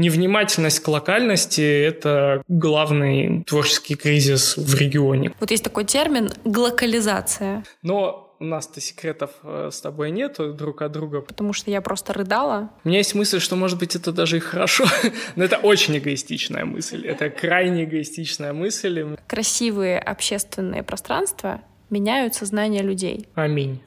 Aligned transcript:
невнимательность 0.00 0.80
к 0.80 0.88
локальности– 0.88 1.60
это 1.86 2.42
главный 2.48 3.44
творческий 3.44 3.94
кризис 3.94 4.56
в 4.56 4.74
регионе. 4.74 5.32
Вот 5.40 5.50
есть 5.50 5.64
такой 5.64 5.84
термин 5.84 6.30
«глокализация». 6.44 7.64
Но 7.82 8.30
у 8.40 8.44
нас-то 8.44 8.80
секретов 8.80 9.30
э, 9.42 9.68
с 9.70 9.80
тобой 9.82 10.10
нет 10.10 10.36
друг 10.56 10.80
от 10.80 10.92
друга. 10.92 11.20
Потому 11.20 11.52
что 11.52 11.70
я 11.70 11.82
просто 11.82 12.14
рыдала. 12.14 12.70
У 12.84 12.88
меня 12.88 12.98
есть 12.98 13.14
мысль, 13.14 13.38
что, 13.38 13.54
может 13.54 13.78
быть, 13.78 13.94
это 13.94 14.12
даже 14.12 14.38
и 14.38 14.40
хорошо. 14.40 14.86
Но 15.36 15.44
это 15.44 15.58
очень 15.58 15.98
эгоистичная 15.98 16.64
мысль. 16.64 17.06
Это 17.06 17.28
крайне 17.28 17.84
эгоистичная 17.84 18.54
мысль. 18.54 19.16
Красивые 19.26 19.98
общественные 19.98 20.82
пространства 20.82 21.60
меняют 21.90 22.34
сознание 22.34 22.82
людей. 22.82 23.28
Аминь. 23.34 23.82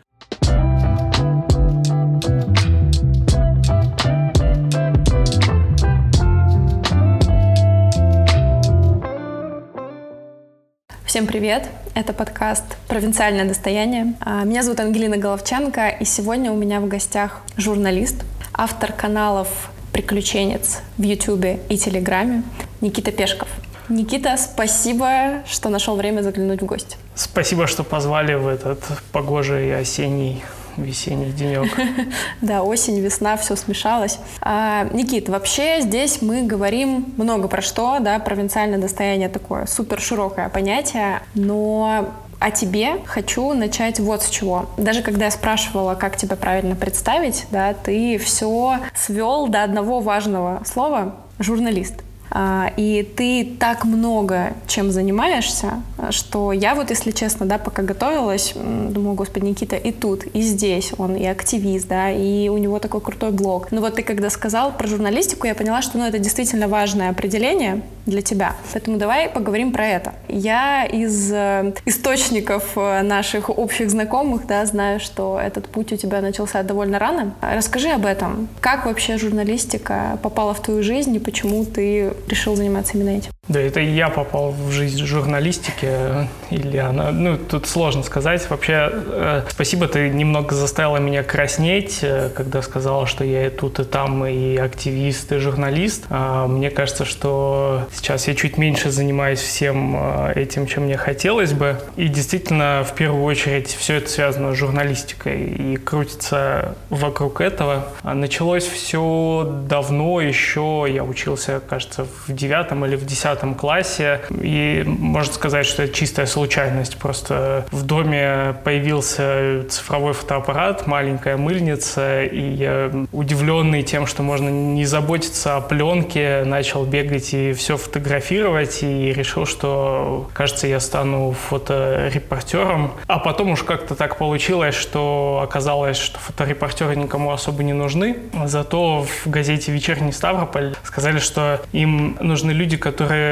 Всем 11.14 11.28
привет! 11.28 11.70
Это 11.94 12.12
подкаст 12.12 12.64
«Провинциальное 12.88 13.46
достояние». 13.46 14.16
А, 14.20 14.44
меня 14.46 14.64
зовут 14.64 14.80
Ангелина 14.80 15.16
Головченко, 15.16 15.90
и 15.90 16.06
сегодня 16.06 16.52
у 16.52 16.56
меня 16.56 16.80
в 16.80 16.88
гостях 16.88 17.42
журналист, 17.56 18.26
автор 18.52 18.92
каналов 18.92 19.70
«Приключенец» 19.92 20.80
в 20.98 21.04
Ютубе 21.04 21.60
и 21.70 21.78
Телеграме 21.78 22.42
Никита 22.82 23.12
Пешков. 23.12 23.48
Никита, 23.90 24.38
спасибо, 24.38 25.44
что 25.46 25.70
нашел 25.70 25.96
время 25.96 26.24
заглянуть 26.24 26.64
в 26.64 26.66
гости. 26.66 26.98
Спасибо, 27.14 27.68
что 27.68 27.84
позвали 27.84 28.34
в 28.34 28.48
этот 28.48 28.84
погожий 29.12 29.80
осенний 29.80 30.42
весенний 30.78 31.32
денек. 31.32 31.72
Да, 32.42 32.64
осень, 32.64 33.00
весна, 33.00 33.38
все 33.38 33.56
смешалось. 33.56 34.20
А, 34.42 34.88
Никит, 34.94 35.30
вообще 35.30 35.82
здесь 35.82 36.22
мы 36.22 36.44
говорим 36.44 37.14
много 37.18 37.48
про 37.48 37.62
что, 37.62 38.00
да, 38.00 38.20
провинциальное 38.20 38.80
достояние 38.80 39.30
такое 39.30 39.66
супер 39.66 40.00
широкое 40.00 40.50
понятие, 40.50 41.22
но 41.36 42.10
о 42.40 42.52
тебе 42.52 42.98
хочу 43.06 43.54
начать 43.54 44.00
вот 44.00 44.22
с 44.24 44.30
чего. 44.30 44.66
Даже 44.78 45.02
когда 45.02 45.26
я 45.26 45.32
спрашивала, 45.32 45.96
как 45.96 46.18
тебя 46.18 46.36
правильно 46.36 46.76
представить, 46.76 47.46
да, 47.52 47.74
ты 47.74 48.18
все 48.18 48.80
свел 48.94 49.48
до 49.48 49.64
одного 49.64 50.02
важного 50.02 50.62
слова— 50.66 51.16
журналист. 51.40 51.96
А, 52.36 52.74
и 52.78 53.04
ты 53.04 53.46
так 53.60 53.86
много 53.86 54.54
чем 54.66 54.92
занимаешься, 54.92 55.84
что 56.10 56.52
я 56.52 56.74
вот, 56.74 56.90
если 56.90 57.12
честно, 57.12 57.46
да, 57.46 57.60
пока 57.60 57.84
готовилась, 57.84 58.54
думаю, 58.56 59.14
господи, 59.14 59.46
Никита 59.46 59.76
и 59.76 59.92
тут, 59.92 60.26
и 60.26 60.42
здесь 60.42 60.94
он, 60.98 61.16
и 61.16 61.26
активист, 61.28 61.88
да, 61.88 62.10
и 62.10 62.50
у 62.50 62.58
него 62.58 62.80
такой 62.80 63.02
крутой 63.02 63.32
блог. 63.32 63.72
Но 63.72 63.82
вот 63.82 63.96
ты 63.96 64.02
когда 64.02 64.32
сказал 64.32 64.72
про 64.76 64.88
журналистику, 64.88 65.46
я 65.46 65.54
поняла, 65.54 65.84
что 65.84 66.00
ну, 66.00 66.06
это 66.06 66.18
действительно 66.18 66.68
важное 66.68 67.12
определение 67.12 67.84
для 68.08 68.24
тебя. 68.24 68.56
Поэтому 68.74 68.98
давай 68.98 69.30
поговорим 69.30 69.72
про 69.72 69.88
это. 69.88 70.14
Я 70.28 70.86
из 70.86 71.32
э, 71.32 71.74
источников 71.86 72.72
э, 72.76 73.04
наших 73.04 73.50
общих 73.50 73.92
знакомых, 73.92 74.48
да, 74.48 74.66
знаю, 74.66 75.00
что 75.00 75.40
этот 75.40 75.68
путь 75.68 75.94
у 75.94 75.98
тебя 75.98 76.20
начался 76.20 76.64
довольно 76.64 76.98
рано. 76.98 77.36
Расскажи 77.42 77.90
об 77.90 78.06
этом. 78.06 78.50
Как 78.60 78.86
вообще 78.88 79.18
журналистика 79.18 80.18
попала 80.24 80.54
в 80.56 80.62
твою 80.62 80.82
жизнь 80.82 81.16
и 81.16 81.20
почему 81.20 81.64
ты 81.64 82.14
решил 82.28 82.56
заниматься 82.56 82.94
именно 82.94 83.10
этим? 83.10 83.33
Да, 83.50 83.60
это 83.60 83.82
я 83.82 84.08
попал 84.08 84.52
в 84.52 84.72
жизнь 84.72 85.06
журналистики, 85.06 86.30
или 86.50 86.78
она, 86.78 87.12
ну, 87.12 87.38
тут 87.38 87.68
сложно 87.68 88.02
сказать. 88.02 88.50
Вообще, 88.50 88.90
э, 88.90 89.42
спасибо, 89.50 89.90
ты 89.90 90.08
немного 90.08 90.56
заставила 90.56 90.96
меня 90.96 91.24
краснеть, 91.24 92.00
э, 92.04 92.30
когда 92.34 92.62
сказала, 92.62 93.06
что 93.06 93.26
я 93.26 93.48
и 93.48 93.50
тут, 93.50 93.82
и 93.82 93.84
там, 93.84 94.26
и 94.26 94.56
активист, 94.56 95.30
и 95.34 95.40
журналист. 95.40 96.06
А, 96.10 96.48
мне 96.48 96.70
кажется, 96.72 97.04
что 97.04 97.86
сейчас 97.94 98.30
я 98.30 98.36
чуть 98.36 98.58
меньше 98.58 98.92
занимаюсь 98.92 99.42
всем 99.42 99.98
э, 99.98 100.34
этим, 100.36 100.66
чем 100.66 100.84
мне 100.84 100.96
хотелось 100.96 101.52
бы. 101.52 101.82
И 101.98 102.08
действительно, 102.08 102.86
в 102.90 102.96
первую 102.96 103.26
очередь, 103.26 103.68
все 103.68 103.96
это 103.96 104.10
связано 104.10 104.54
с 104.54 104.58
журналистикой 104.58 105.44
и 105.44 105.76
крутится 105.76 106.78
вокруг 106.90 107.42
этого. 107.42 107.90
А 108.04 108.14
началось 108.14 108.66
все 108.66 109.64
давно 109.68 110.22
еще, 110.22 110.86
я 110.88 111.04
учился, 111.04 111.60
кажется, 111.68 112.08
в 112.26 112.34
девятом 112.34 112.86
или 112.86 112.96
в 112.96 113.06
десятом 113.06 113.33
девятом 113.34 113.56
классе. 113.56 114.22
И 114.42 114.84
можно 114.86 115.34
сказать, 115.34 115.66
что 115.66 115.84
это 115.84 115.94
чистая 115.94 116.26
случайность. 116.26 116.98
Просто 116.98 117.66
в 117.72 117.84
доме 117.84 118.56
появился 118.64 119.66
цифровой 119.70 120.14
фотоаппарат, 120.14 120.88
маленькая 120.88 121.38
мыльница, 121.38 122.24
и 122.24 122.42
я, 122.42 122.92
удивленный 123.12 123.82
тем, 123.84 124.06
что 124.06 124.24
можно 124.24 124.50
не 124.50 124.86
заботиться 124.86 125.58
о 125.58 125.62
пленке, 125.62 126.44
начал 126.46 126.86
бегать 126.86 127.34
и 127.34 127.54
все 127.54 127.78
фотографировать, 127.78 128.84
и 128.84 129.12
решил, 129.14 129.46
что, 129.46 130.30
кажется, 130.34 130.68
я 130.68 130.80
стану 130.80 131.36
фоторепортером. 131.50 132.92
А 133.08 133.20
потом 133.20 133.52
уж 133.52 133.64
как-то 133.64 133.96
так 133.96 134.18
получилось, 134.18 134.76
что 134.76 135.42
оказалось, 135.44 135.98
что 135.98 136.20
фоторепортеры 136.20 136.96
никому 136.96 137.32
особо 137.32 137.64
не 137.64 137.74
нужны. 137.74 138.18
Зато 138.46 139.04
в 139.04 139.30
газете 139.30 139.72
«Вечерний 139.72 140.12
Ставрополь» 140.12 140.76
сказали, 140.84 141.20
что 141.20 141.62
им 141.72 142.18
нужны 142.20 142.52
люди, 142.52 142.78
которые 142.78 143.23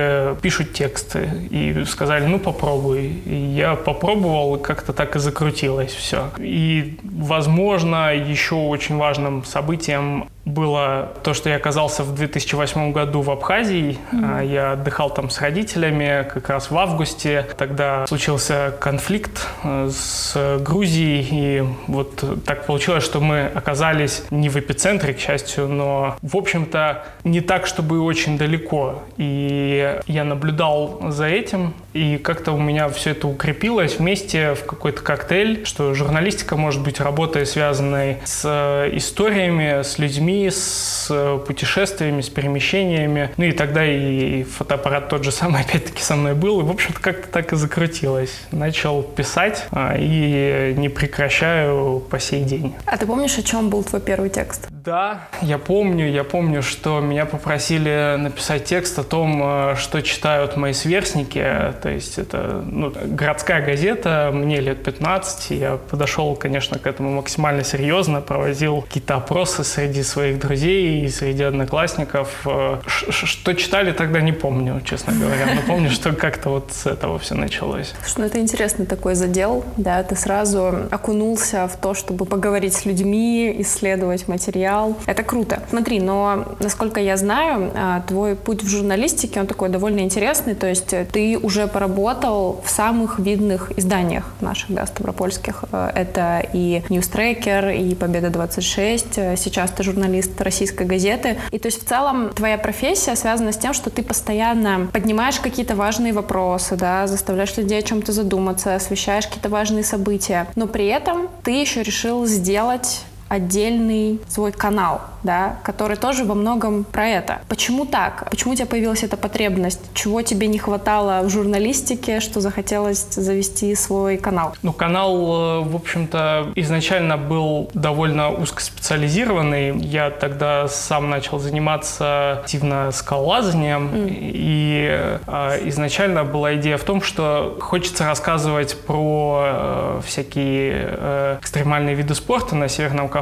пишут 0.42 0.74
тексты 0.74 1.30
и 1.50 1.86
сказали, 1.86 2.26
ну 2.26 2.40
попробуй. 2.40 3.08
И 3.26 3.36
я 3.36 3.76
попробовал, 3.76 4.56
и 4.56 4.62
как-то 4.62 4.94
так 4.94 5.16
и 5.16 5.20
закрутилось 5.20 5.92
все. 5.92 6.30
И, 6.40 7.00
возможно, 7.04 8.14
еще 8.16 8.56
очень 8.56 8.98
важным 8.98 9.44
событием 9.44 10.30
было 10.46 11.14
то, 11.24 11.34
что 11.34 11.50
я 11.50 11.58
оказался 11.58 12.04
в 12.04 12.16
2008 12.16 12.92
году 12.92 13.22
в 13.22 13.30
Абхазии. 13.30 13.98
Mm-hmm. 14.12 14.52
Я 14.52 14.72
отдыхал 14.74 15.14
там 15.14 15.30
с 15.30 15.40
родителями 15.40 16.28
как 16.34 16.50
раз 16.50 16.72
в 16.72 16.78
августе. 16.78 17.48
Тогда 17.58 18.08
случился 18.08 18.74
конфликт 18.80 19.48
э, 19.64 19.90
с 19.92 20.58
Грузией. 20.62 21.28
И 21.32 21.64
вот 21.88 22.24
так 22.46 22.66
получилось, 22.66 23.04
что 23.04 23.20
мы 23.20 23.46
оказались 23.54 24.24
не 24.32 24.50
в 24.50 24.58
эпицентре, 24.58 25.14
к 25.14 25.20
счастью, 25.20 25.68
но, 25.68 26.16
в 26.22 26.36
общем-то, 26.36 27.04
не 27.24 27.42
так, 27.42 27.68
чтобы 27.68 28.02
очень 28.02 28.38
далеко. 28.38 29.04
И 29.18 30.00
я 30.08 30.24
наблюдал 30.24 31.02
за 31.10 31.28
этим. 31.28 31.74
И 31.94 32.18
как-то 32.18 32.54
у 32.54 32.58
меня 32.58 32.90
все 32.90 33.12
это 33.12 33.28
укрепилось 33.28 34.00
вместе 34.00 34.56
в 34.56 34.66
какой-то 34.66 35.02
коктейль, 35.02 35.66
что 35.66 35.94
журналистика 35.94 36.56
может 36.56 36.82
быть 36.82 37.00
работой, 37.00 37.46
связанной 37.46 38.18
с 38.24 38.44
э, 38.46 38.96
историями, 38.96 39.84
с 39.84 40.00
людьми, 40.00 40.31
людьми, 40.32 40.50
с 40.50 41.08
э, 41.10 41.40
путешествиями, 41.46 42.22
с 42.22 42.30
перемещениями. 42.30 43.32
Ну 43.38 43.46
и 43.46 43.52
тогда 43.52 43.86
и 43.86 44.44
фотоаппарат 44.44 45.10
тот 45.10 45.24
же 45.24 45.32
самый 45.32 45.62
опять-таки 45.68 46.02
со 46.02 46.16
мной 46.16 46.34
был. 46.34 46.62
И, 46.62 46.64
в 46.64 46.72
общем-то, 46.72 47.00
как-то 47.00 47.28
так 47.28 47.54
и 47.54 47.56
закрутилось. 47.56 48.42
Начал 48.52 49.04
писать 49.04 49.66
а, 49.72 49.96
и 49.98 50.74
не 50.78 50.90
прекращаю 50.90 52.00
по 52.00 52.20
сей 52.20 52.44
день. 52.44 52.74
А 52.86 52.98
ты 52.98 53.06
помнишь, 53.06 53.38
о 53.38 53.44
чем 53.44 53.70
был 53.70 53.84
твой 53.84 54.02
первый 54.02 54.30
текст? 54.30 54.71
Да, 54.84 55.28
я 55.44 55.60
помню. 55.60 56.10
Я 56.10 56.24
помню, 56.24 56.64
что 56.64 57.02
меня 57.02 57.26
попросили 57.26 58.16
написать 58.18 58.66
текст 58.66 58.98
о 58.98 59.04
том, 59.04 59.42
э, 59.44 59.76
что 59.76 60.02
читают 60.02 60.58
мои 60.58 60.74
сверстники. 60.74 61.44
То 61.84 61.90
есть 61.90 62.18
это 62.18 62.64
ну, 62.66 62.92
городская 63.06 63.64
газета, 63.64 64.32
мне 64.34 64.60
лет 64.60 64.84
15. 64.84 65.52
Я 65.52 65.78
подошел, 65.78 66.36
конечно, 66.36 66.80
к 66.80 66.88
этому 66.88 67.12
максимально 67.12 67.64
серьезно, 67.64 68.22
проводил 68.22 68.82
какие-то 68.82 69.18
опросы 69.18 69.64
среди 69.64 70.02
своих 70.02 70.40
друзей 70.40 71.06
и 71.06 71.10
среди 71.10 71.44
одноклассников. 71.44 72.42
Э, 72.46 72.80
что 72.88 73.54
читали 73.54 73.92
тогда, 73.92 74.20
не 74.22 74.34
помню, 74.34 74.82
честно 74.84 75.14
говоря. 75.14 75.46
Но 75.54 75.62
помню, 75.68 75.92
что 75.92 76.14
как-то 76.14 76.50
вот 76.50 76.72
с 76.72 76.88
этого 76.88 77.20
все 77.20 77.36
началось. 77.36 77.94
Слушай, 78.02 78.20
ну 78.20 78.26
это 78.26 78.40
интересный 78.40 78.88
такой 78.88 79.14
задел, 79.14 79.64
да, 79.78 80.02
ты 80.02 80.16
сразу 80.16 80.88
окунулся 80.90 81.68
в 81.68 81.78
то, 81.78 81.94
чтобы 81.94 82.26
поговорить 82.26 82.74
с 82.74 82.86
людьми, 82.86 83.56
исследовать 83.60 84.28
материал. 84.28 84.71
Это 85.06 85.24
круто. 85.24 85.64
Смотри, 85.70 86.00
но 86.00 86.56
насколько 86.60 87.00
я 87.00 87.18
знаю, 87.18 87.72
а, 87.74 88.02
твой 88.02 88.36
путь 88.36 88.64
в 88.64 88.68
журналистике, 88.68 89.40
он 89.40 89.48
такой 89.48 89.70
довольно 89.70 90.00
интересный, 90.00 90.56
то 90.56 90.68
есть 90.68 90.94
ты 91.12 91.38
уже 91.38 91.68
поработал 91.68 92.62
в 92.64 92.70
самых 92.70 93.20
видных 93.20 93.78
изданиях 93.78 94.26
наших, 94.42 94.74
да, 94.74 94.86
ставропольских. 94.86 95.64
Э, 95.72 95.92
это 95.96 96.44
и 96.54 96.84
Ньюстрекер, 96.90 97.70
и 97.70 97.96
Победа-26. 97.96 99.38
Сейчас 99.38 99.72
ты 99.72 99.84
журналист 99.84 100.40
российской 100.42 100.86
газеты. 100.86 101.38
И 101.52 101.60
то 101.60 101.68
есть 101.68 101.84
в 101.84 101.88
целом 101.88 102.30
твоя 102.30 102.58
профессия 102.58 103.16
связана 103.16 103.52
с 103.52 103.58
тем, 103.58 103.74
что 103.74 103.90
ты 103.90 104.04
постоянно 104.04 104.88
поднимаешь 104.92 105.40
какие-то 105.40 105.76
важные 105.76 106.14
вопросы, 106.14 106.76
да, 106.76 107.08
заставляешь 107.08 107.56
людей 107.58 107.80
о 107.80 107.84
чем-то 107.84 108.12
задуматься, 108.12 108.76
освещаешь 108.76 109.28
какие-то 109.28 109.50
важные 109.50 109.84
события. 109.84 110.48
Но 110.56 110.68
при 110.68 110.88
этом 110.88 111.30
ты 111.44 111.52
еще 111.52 111.84
решил 111.84 112.26
сделать 112.26 113.04
отдельный 113.32 114.20
свой 114.28 114.52
канал, 114.52 115.00
да, 115.24 115.56
который 115.64 115.96
тоже 115.96 116.26
во 116.26 116.36
многом 116.36 116.84
про 116.84 117.08
это. 117.08 117.40
Почему 117.48 117.86
так? 117.86 118.30
Почему 118.30 118.52
у 118.52 118.56
тебя 118.56 118.66
появилась 118.66 119.04
эта 119.04 119.16
потребность? 119.16 119.80
Чего 119.94 120.22
тебе 120.22 120.48
не 120.48 120.60
хватало 120.60 121.22
в 121.24 121.30
журналистике, 121.30 122.20
что 122.20 122.42
захотелось 122.42 123.08
завести 123.12 123.74
свой 123.76 124.18
канал? 124.18 124.54
Ну, 124.64 124.74
канал, 124.74 125.16
э, 125.16 125.64
в 125.64 125.76
общем-то, 125.78 126.52
изначально 126.56 127.18
был 127.18 127.70
довольно 127.74 128.32
узкоспециализированный. 128.32 129.80
Я 129.80 130.10
тогда 130.10 130.68
сам 130.68 131.10
начал 131.10 131.40
заниматься 131.40 132.40
активно 132.42 132.92
скалолазанием, 132.92 133.88
mm. 133.88 134.08
и 134.10 134.88
э, 135.26 135.70
изначально 135.70 136.26
была 136.26 136.56
идея 136.56 136.78
в 136.78 136.84
том, 136.84 137.02
что 137.02 137.58
хочется 137.62 138.06
рассказывать 138.06 138.78
про 138.86 139.44
э, 139.46 140.02
всякие 140.06 140.90
э, 140.90 141.38
экстремальные 141.40 141.96
виды 141.96 142.14
спорта 142.14 142.56
на 142.56 142.68
Северном 142.68 143.08
Кавказе, 143.08 143.21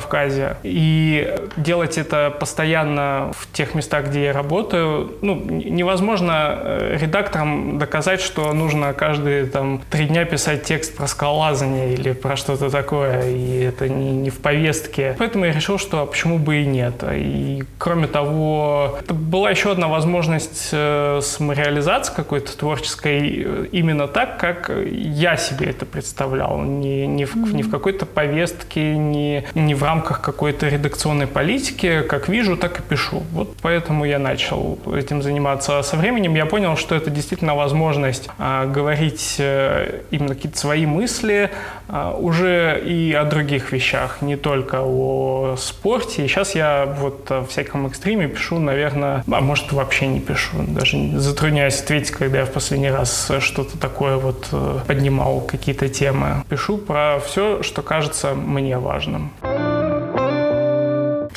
и 0.63 1.35
делать 1.57 1.97
это 1.97 2.33
постоянно 2.37 3.31
в 3.37 3.51
тех 3.51 3.75
местах, 3.75 4.07
где 4.07 4.25
я 4.25 4.33
работаю, 4.33 5.13
ну, 5.21 5.35
невозможно 5.35 6.59
э, 6.61 6.97
редакторам 6.99 7.77
доказать, 7.77 8.21
что 8.21 8.53
нужно 8.53 8.93
каждые 8.93 9.45
там 9.45 9.81
три 9.89 10.05
дня 10.05 10.25
писать 10.25 10.63
текст 10.63 10.95
про 10.95 11.07
скалолазание 11.07 11.93
или 11.93 12.11
про 12.11 12.35
что-то 12.35 12.69
такое, 12.69 13.29
и 13.29 13.61
это 13.61 13.89
не, 13.89 14.11
не 14.11 14.29
в 14.29 14.39
повестке. 14.39 15.15
Поэтому 15.17 15.45
я 15.45 15.51
решил, 15.51 15.77
что 15.77 16.05
почему 16.05 16.37
бы 16.37 16.57
и 16.57 16.65
нет. 16.65 17.03
И 17.11 17.63
кроме 17.77 18.07
того, 18.07 18.97
это 18.99 19.13
была 19.13 19.49
еще 19.51 19.71
одна 19.71 19.87
возможность 19.87 20.69
э, 20.71 21.19
самореализации 21.21 22.13
какой-то 22.13 22.57
творческой 22.57 23.43
э, 23.45 23.65
именно 23.71 24.07
так, 24.07 24.39
как 24.39 24.71
я 24.89 25.37
себе 25.37 25.67
это 25.67 25.85
представлял. 25.85 26.61
Не, 26.61 27.07
не, 27.07 27.25
в, 27.25 27.35
не 27.53 27.63
в 27.63 27.71
какой-то 27.71 28.05
повестке, 28.05 28.97
не, 28.97 29.45
не 29.55 29.75
в 29.75 29.83
рамках 29.89 30.21
какой-то 30.21 30.67
редакционной 30.67 31.25
политики. 31.25 32.03
Как 32.07 32.29
вижу, 32.29 32.55
так 32.57 32.79
и 32.79 32.83
пишу. 32.83 33.23
Вот 33.31 33.55
поэтому 33.61 34.05
я 34.05 34.19
начал 34.19 34.77
этим 34.95 35.23
заниматься. 35.23 35.79
А 35.79 35.83
со 35.83 35.97
временем 35.97 36.35
я 36.35 36.45
понял, 36.45 36.77
что 36.77 36.93
это 36.95 37.09
действительно 37.09 37.55
возможность 37.55 38.29
а, 38.37 38.67
говорить 38.67 39.37
а, 39.39 40.03
именно 40.11 40.35
какие-то 40.35 40.59
свои 40.59 40.85
мысли 40.85 41.49
а, 41.87 42.13
уже 42.13 42.79
и 42.85 43.13
о 43.13 43.23
других 43.23 43.71
вещах, 43.71 44.21
не 44.21 44.35
только 44.35 44.81
о 44.81 45.55
спорте. 45.57 46.23
И 46.23 46.27
сейчас 46.27 46.53
я 46.53 46.85
вот 46.85 47.27
в 47.29 47.47
всяком 47.47 47.87
экстриме 47.87 48.27
пишу, 48.27 48.59
наверное, 48.59 49.23
а 49.31 49.41
может 49.41 49.71
вообще 49.71 50.05
не 50.05 50.19
пишу. 50.19 50.57
Даже 50.67 51.17
затрудняюсь 51.17 51.81
ответить, 51.81 52.11
когда 52.11 52.39
я 52.39 52.45
в 52.45 52.51
последний 52.51 52.91
раз 52.91 53.31
что-то 53.39 53.77
такое 53.79 54.17
вот 54.17 54.49
э, 54.51 54.79
поднимал, 54.85 55.41
какие-то 55.41 55.89
темы. 55.89 56.43
Пишу 56.47 56.77
про 56.77 57.19
все, 57.25 57.63
что 57.63 57.81
кажется 57.81 58.35
мне 58.35 58.77
важным. 58.77 59.31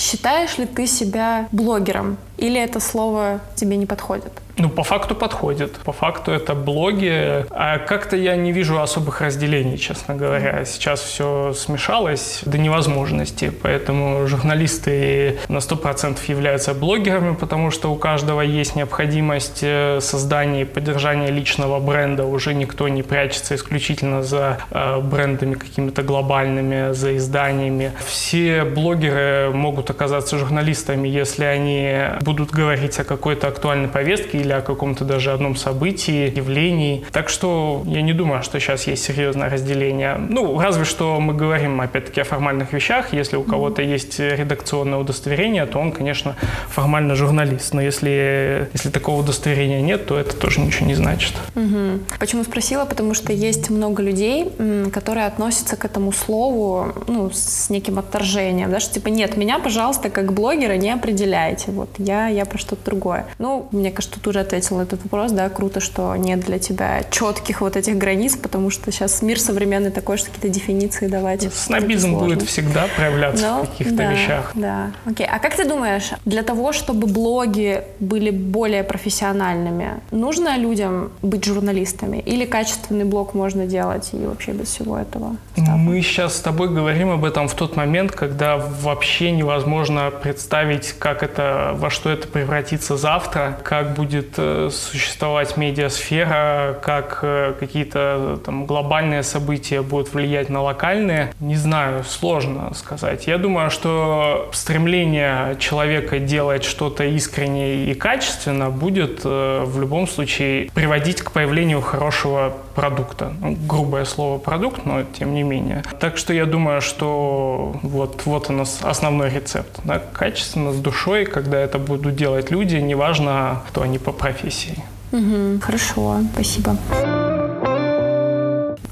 Считаешь 0.02 0.58
ли 0.58 0.66
ты 0.66 0.88
себя 0.88 1.48
блогером? 1.52 2.16
Или 2.36 2.60
это 2.60 2.80
слово 2.80 3.40
тебе 3.54 3.76
не 3.76 3.86
подходит? 3.86 4.32
Ну, 4.58 4.68
по 4.68 4.82
факту 4.82 5.14
подходит. 5.14 5.72
По 5.84 5.92
факту 5.92 6.30
это 6.30 6.54
блоги. 6.54 7.46
А 7.50 7.78
как-то 7.78 8.16
я 8.16 8.36
не 8.36 8.52
вижу 8.52 8.80
особых 8.80 9.20
разделений, 9.20 9.78
честно 9.78 10.14
говоря. 10.14 10.64
Сейчас 10.64 11.00
все 11.00 11.52
смешалось 11.54 12.42
до 12.44 12.58
невозможности. 12.58 13.50
Поэтому 13.62 14.26
журналисты 14.26 15.38
на 15.48 15.58
100% 15.58 16.18
являются 16.28 16.74
блогерами, 16.74 17.34
потому 17.34 17.70
что 17.70 17.92
у 17.92 17.96
каждого 17.96 18.42
есть 18.42 18.76
необходимость 18.76 19.60
э, 19.62 20.00
создания 20.00 20.62
и 20.62 20.64
поддержания 20.64 21.30
личного 21.30 21.80
бренда. 21.80 22.24
Уже 22.24 22.54
никто 22.54 22.88
не 22.88 23.02
прячется 23.02 23.54
исключительно 23.54 24.22
за 24.22 24.58
э, 24.70 25.00
брендами 25.00 25.54
какими-то 25.54 26.02
глобальными, 26.02 26.92
за 26.92 27.16
изданиями. 27.16 27.92
Все 28.06 28.64
блогеры 28.64 29.50
могут 29.52 29.90
оказаться 29.90 30.36
журналистами, 30.36 31.08
если 31.08 31.44
они 31.44 31.98
будут 32.20 32.50
говорить 32.50 32.98
о 33.00 33.04
какой-то 33.04 33.48
актуальной 33.48 33.88
повестке 33.88 34.42
или 34.42 34.51
о 34.52 34.62
каком-то 34.62 35.04
даже 35.04 35.32
одном 35.32 35.56
событии, 35.56 36.32
явлении. 36.34 37.04
Так 37.12 37.28
что 37.28 37.82
я 37.86 38.02
не 38.02 38.12
думаю, 38.12 38.42
что 38.42 38.58
сейчас 38.60 38.86
есть 38.86 39.04
серьезное 39.04 39.48
разделение. 39.48 40.16
Ну, 40.16 40.58
разве 40.60 40.84
что 40.84 41.20
мы 41.20 41.34
говорим, 41.34 41.80
опять-таки, 41.80 42.20
о 42.20 42.24
формальных 42.24 42.72
вещах. 42.72 43.12
Если 43.12 43.36
у 43.36 43.42
кого-то 43.42 43.82
есть 43.82 44.18
редакционное 44.18 44.98
удостоверение, 44.98 45.66
то 45.66 45.78
он, 45.78 45.92
конечно, 45.92 46.36
формально 46.68 47.14
журналист. 47.14 47.74
Но 47.74 47.80
если, 47.80 48.68
если 48.72 48.90
такого 48.90 49.20
удостоверения 49.20 49.80
нет, 49.80 50.06
то 50.06 50.18
это 50.18 50.36
тоже 50.36 50.60
ничего 50.60 50.86
не 50.86 50.94
значит. 50.94 51.34
Угу. 51.54 52.18
Почему 52.18 52.44
спросила? 52.44 52.84
Потому 52.84 53.14
что 53.14 53.32
есть 53.32 53.70
много 53.70 54.02
людей, 54.02 54.50
которые 54.92 55.26
относятся 55.26 55.76
к 55.76 55.84
этому 55.84 56.12
слову 56.12 56.92
ну, 57.06 57.30
с 57.30 57.70
неким 57.70 57.98
отторжением. 57.98 58.70
Да, 58.70 58.80
что 58.80 58.94
типа, 58.94 59.08
нет, 59.08 59.36
меня, 59.36 59.58
пожалуйста, 59.58 60.10
как 60.10 60.32
блогера 60.32 60.76
не 60.76 60.90
определяйте. 60.90 61.70
Вот 61.70 61.90
я, 61.98 62.28
я 62.28 62.44
про 62.44 62.58
что-то 62.58 62.84
другое. 62.84 63.26
Ну, 63.38 63.68
мне 63.72 63.90
кажется, 63.90 64.20
тут 64.20 64.31
уже 64.32 64.40
ответил 64.40 64.78
на 64.78 64.82
этот 64.82 65.02
вопрос, 65.04 65.30
да, 65.32 65.48
круто, 65.50 65.80
что 65.80 66.16
нет 66.16 66.40
для 66.40 66.58
тебя 66.58 67.02
четких 67.10 67.60
вот 67.60 67.76
этих 67.76 67.98
границ, 67.98 68.36
потому 68.36 68.70
что 68.70 68.90
сейчас 68.90 69.22
мир 69.22 69.38
современный 69.38 69.90
такой, 69.90 70.16
что 70.16 70.30
какие-то 70.30 70.48
дефиниции 70.48 71.06
давать. 71.06 71.52
Снобизм 71.52 72.18
будет 72.18 72.42
всегда 72.42 72.86
проявляться 72.96 73.46
Но, 73.46 73.64
в 73.64 73.70
каких-то 73.70 73.94
да, 73.94 74.12
вещах. 74.12 74.52
Да, 74.54 74.90
окей. 75.04 75.26
А 75.30 75.38
как 75.38 75.54
ты 75.54 75.68
думаешь, 75.68 76.10
для 76.24 76.42
того, 76.42 76.72
чтобы 76.72 77.06
блоги 77.06 77.82
были 78.00 78.30
более 78.30 78.82
профессиональными, 78.84 80.00
нужно 80.10 80.56
людям 80.56 81.12
быть 81.20 81.44
журналистами? 81.44 82.18
Или 82.18 82.46
качественный 82.46 83.04
блог 83.04 83.34
можно 83.34 83.66
делать 83.66 84.10
и 84.12 84.24
вообще 84.24 84.52
без 84.52 84.68
всего 84.68 84.98
этого? 84.98 85.36
Мы 85.56 86.00
сейчас 86.00 86.36
с 86.36 86.40
тобой 86.40 86.70
говорим 86.70 87.10
об 87.10 87.24
этом 87.24 87.48
в 87.48 87.54
тот 87.54 87.76
момент, 87.76 88.12
когда 88.12 88.56
вообще 88.56 89.30
невозможно 89.30 90.10
представить, 90.10 90.94
как 90.98 91.22
это, 91.22 91.72
во 91.74 91.90
что 91.90 92.08
это 92.08 92.26
превратится 92.26 92.96
завтра, 92.96 93.58
как 93.62 93.94
будет 93.94 94.21
Э, 94.36 94.68
существовать 94.72 95.56
медиасфера, 95.56 96.78
как 96.82 97.20
э, 97.22 97.54
какие-то 97.58 98.40
там 98.44 98.66
глобальные 98.66 99.22
события 99.22 99.82
будут 99.82 100.12
влиять 100.14 100.48
на 100.48 100.62
локальные, 100.62 101.34
не 101.40 101.56
знаю, 101.56 102.04
сложно 102.04 102.72
сказать. 102.74 103.26
Я 103.26 103.38
думаю, 103.38 103.70
что 103.70 104.50
стремление 104.52 105.56
человека 105.58 106.18
делать 106.18 106.64
что-то 106.64 107.04
искренне 107.04 107.84
и 107.90 107.94
качественно 107.94 108.70
будет 108.70 109.20
э, 109.24 109.64
в 109.64 109.80
любом 109.80 110.06
случае 110.06 110.70
приводить 110.74 111.22
к 111.22 111.32
появлению 111.32 111.80
хорошего 111.80 112.56
продукта. 112.74 113.32
Ну, 113.40 113.56
грубое 113.68 114.04
слово 114.04 114.38
продукт, 114.38 114.84
но 114.84 115.02
тем 115.02 115.34
не 115.34 115.42
менее. 115.42 115.82
Так 116.00 116.16
что 116.16 116.32
я 116.32 116.46
думаю, 116.46 116.80
что 116.80 117.76
вот, 117.82 118.22
вот 118.24 118.50
у 118.50 118.52
нас 118.52 118.80
основной 118.82 119.30
рецепт. 119.30 119.80
Да? 119.84 120.00
Качественно, 120.12 120.72
с 120.72 120.76
душой, 120.76 121.24
когда 121.24 121.58
это 121.58 121.78
будут 121.78 122.16
делать 122.16 122.50
люди, 122.50 122.76
неважно, 122.76 123.62
кто 123.68 123.82
они 123.82 123.98
по 123.98 124.12
профессии. 124.12 124.82
Угу, 125.12 125.60
хорошо, 125.60 126.20
спасибо. 126.32 126.76